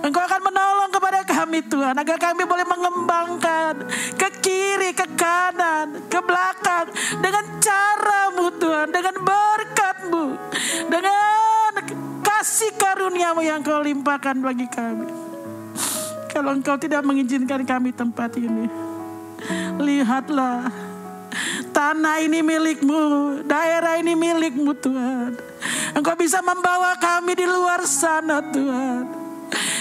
[0.00, 1.94] Engkau akan menolong kepada kami Tuhan.
[1.96, 3.84] Agar kami boleh mengembangkan
[4.16, 6.88] ke kiri, ke kanan, ke belakang.
[7.20, 8.88] Dengan caramu Tuhan.
[8.90, 10.24] Dengan berkatmu.
[10.88, 11.72] Dengan
[12.24, 15.08] kasih karuniamu yang kau limpahkan bagi kami.
[16.32, 18.68] Kalau engkau tidak mengizinkan kami tempat ini.
[19.80, 20.95] Lihatlah.
[21.72, 23.02] Tanah ini milikmu.
[23.44, 25.36] Daerah ini milikmu Tuhan.
[25.96, 29.04] Engkau bisa membawa kami di luar sana Tuhan.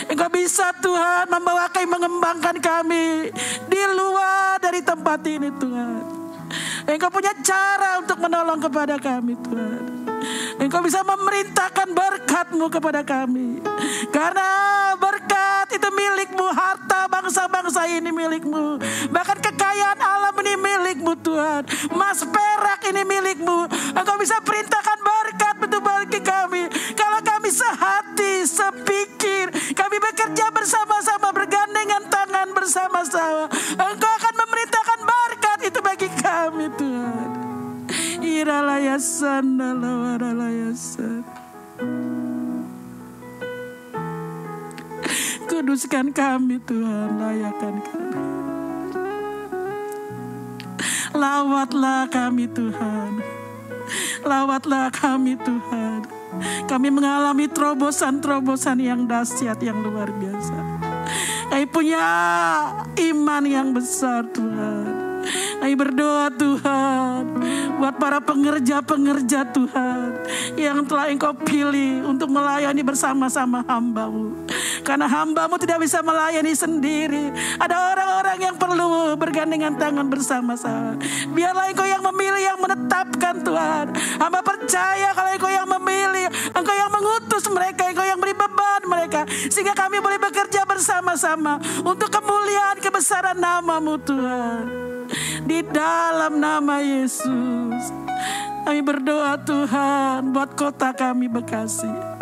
[0.08, 3.34] Engkau bisa Tuhan membawa kami mengembangkan kami
[3.68, 6.15] di luar dari tempat ini Tuhan.
[6.86, 9.84] Engkau punya cara untuk menolong kepada kami Tuhan.
[10.56, 13.62] Engkau bisa memerintahkan berkatmu kepada kami.
[14.10, 14.48] Karena
[14.98, 18.80] berkat itu milikmu, harta bangsa-bangsa ini milikmu.
[19.12, 21.68] Bahkan kekayaan alam ini milikmu Tuhan.
[21.94, 23.68] Mas perak ini milikmu.
[23.94, 26.64] Engkau bisa perintahkan berkat itu bagi kami.
[26.96, 33.52] Kalau kami sehati, sepikir, kami bekerja bersama-sama, bergandengan tangan bersama-sama.
[33.76, 34.85] Engkau akan memerintahkan
[35.66, 37.30] itu bagi kami Tuhan.
[38.22, 41.22] Iralayasan dalawaralayasan.
[45.46, 48.22] Kuduskan kami Tuhan, layakkan kami.
[51.16, 53.24] Lawatlah kami Tuhan.
[54.26, 56.04] Lawatlah kami Tuhan.
[56.68, 60.58] Kami mengalami terobosan-terobosan yang dahsyat, yang luar biasa.
[61.48, 62.04] Kami punya
[63.00, 64.85] iman yang besar Tuhan.
[65.62, 67.22] Kami berdoa Tuhan
[67.76, 70.00] buat para pengerja-pengerja Tuhan
[70.56, 74.48] yang telah Engkau pilih untuk melayani bersama-sama hambamu.
[74.86, 77.34] Karena hambamu tidak bisa melayani sendiri.
[77.58, 80.96] Ada orang-orang yang perlu bergandengan tangan bersama-sama.
[81.34, 83.86] Biarlah Engkau yang memilih, yang menetapkan Tuhan.
[84.22, 89.22] Hamba percaya kalau Engkau yang memilih, Engkau yang mengutus mereka, Engkau yang beri beban mereka.
[89.50, 94.95] Sehingga kami boleh bekerja bersama-sama untuk kemuliaan kebesaran namamu Tuhan.
[95.46, 97.84] Di dalam nama Yesus.
[98.66, 102.16] Kami berdoa Tuhan buat kota kami Bekasi.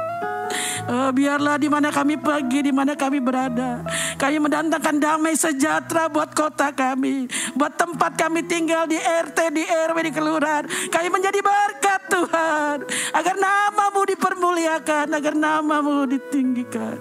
[0.84, 3.88] Oh, biarlah di mana kami pergi, di mana kami berada.
[4.20, 7.32] Kami mendatangkan damai sejahtera buat kota kami.
[7.56, 10.68] Buat tempat kami tinggal di RT, di RW, di kelurahan.
[10.68, 12.78] Kami menjadi berkat Tuhan.
[13.16, 17.00] Agar namamu dipermuliakan, agar namamu ditinggikan.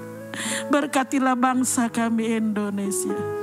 [0.71, 3.42] Berkatilah bangsa kami Indonesia.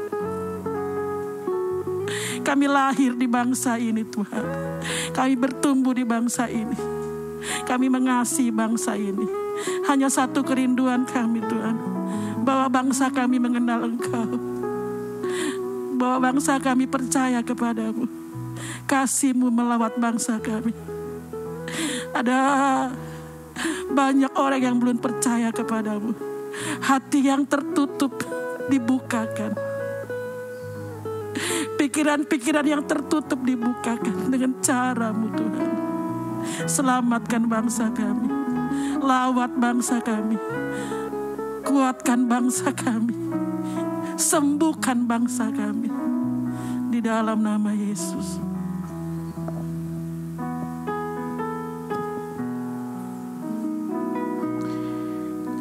[2.42, 4.46] Kami lahir di bangsa ini Tuhan.
[5.14, 6.76] Kami bertumbuh di bangsa ini.
[7.66, 9.26] Kami mengasihi bangsa ini.
[9.88, 11.76] Hanya satu kerinduan kami Tuhan.
[12.44, 14.40] Bahwa bangsa kami mengenal Engkau.
[16.00, 18.08] Bahwa bangsa kami percaya kepadamu.
[18.90, 20.74] Kasihmu melawat bangsa kami.
[22.16, 22.40] Ada
[23.94, 26.16] banyak orang yang belum percaya kepadamu.
[26.82, 28.18] Hati yang tertutup
[28.70, 29.69] dibukakan.
[31.80, 35.72] Pikiran-pikiran yang tertutup dibukakan dengan caramu Tuhan.
[36.68, 38.28] Selamatkan bangsa kami.
[39.00, 40.36] Lawat bangsa kami.
[41.64, 43.16] Kuatkan bangsa kami.
[44.20, 45.88] Sembuhkan bangsa kami.
[46.92, 48.44] Di dalam nama Yesus.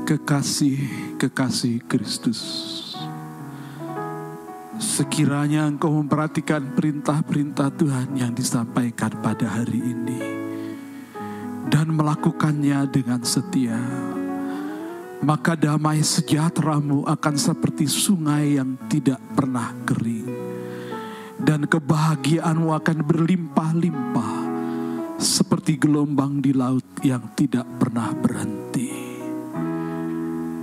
[0.03, 2.40] Kekasih-kekasih Kristus.
[4.79, 10.21] Sekiranya engkau memperhatikan perintah-perintah Tuhan yang disampaikan pada hari ini
[11.67, 13.75] dan melakukannya dengan setia,
[15.19, 20.31] maka damai sejahteramu akan seperti sungai yang tidak pernah kering
[21.43, 24.35] dan kebahagiaanmu akan berlimpah-limpah
[25.19, 28.91] seperti gelombang di laut yang tidak pernah berhenti.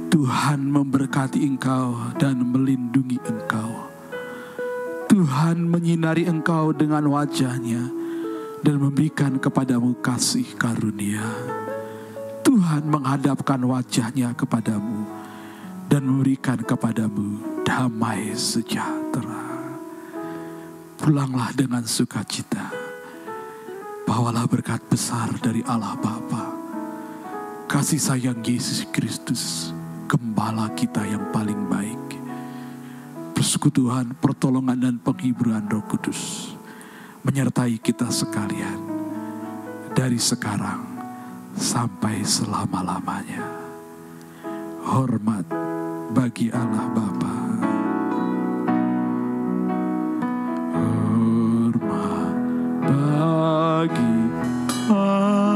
[0.07, 3.94] Tuhan memberkati engkau dan melindungi engkau.
[5.25, 7.89] Tuhan menyinari engkau dengan wajahnya
[8.61, 11.25] dan memberikan kepadamu kasih karunia.
[12.45, 15.01] Tuhan menghadapkan wajahnya kepadamu
[15.89, 19.73] dan memberikan kepadamu damai sejahtera.
[21.01, 22.69] Pulanglah dengan sukacita.
[24.05, 26.53] Bawalah berkat besar dari Allah Bapa.
[27.65, 29.73] Kasih sayang Yesus Kristus,
[30.05, 32.04] gembala kita yang paling baik.
[33.35, 36.55] Persekutuan, pertolongan dan penghiburan Roh Kudus
[37.27, 38.79] menyertai kita sekalian
[39.91, 40.87] dari sekarang
[41.59, 43.43] sampai selama-lamanya.
[44.87, 45.43] Hormat
[46.15, 47.35] bagi Allah Bapa.
[50.79, 52.35] Hormat
[52.87, 54.15] bagi
[54.87, 55.54] Allah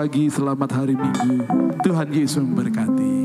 [0.00, 1.44] pagi, selamat hari Minggu.
[1.84, 3.19] Tuhan Yesus memberkati.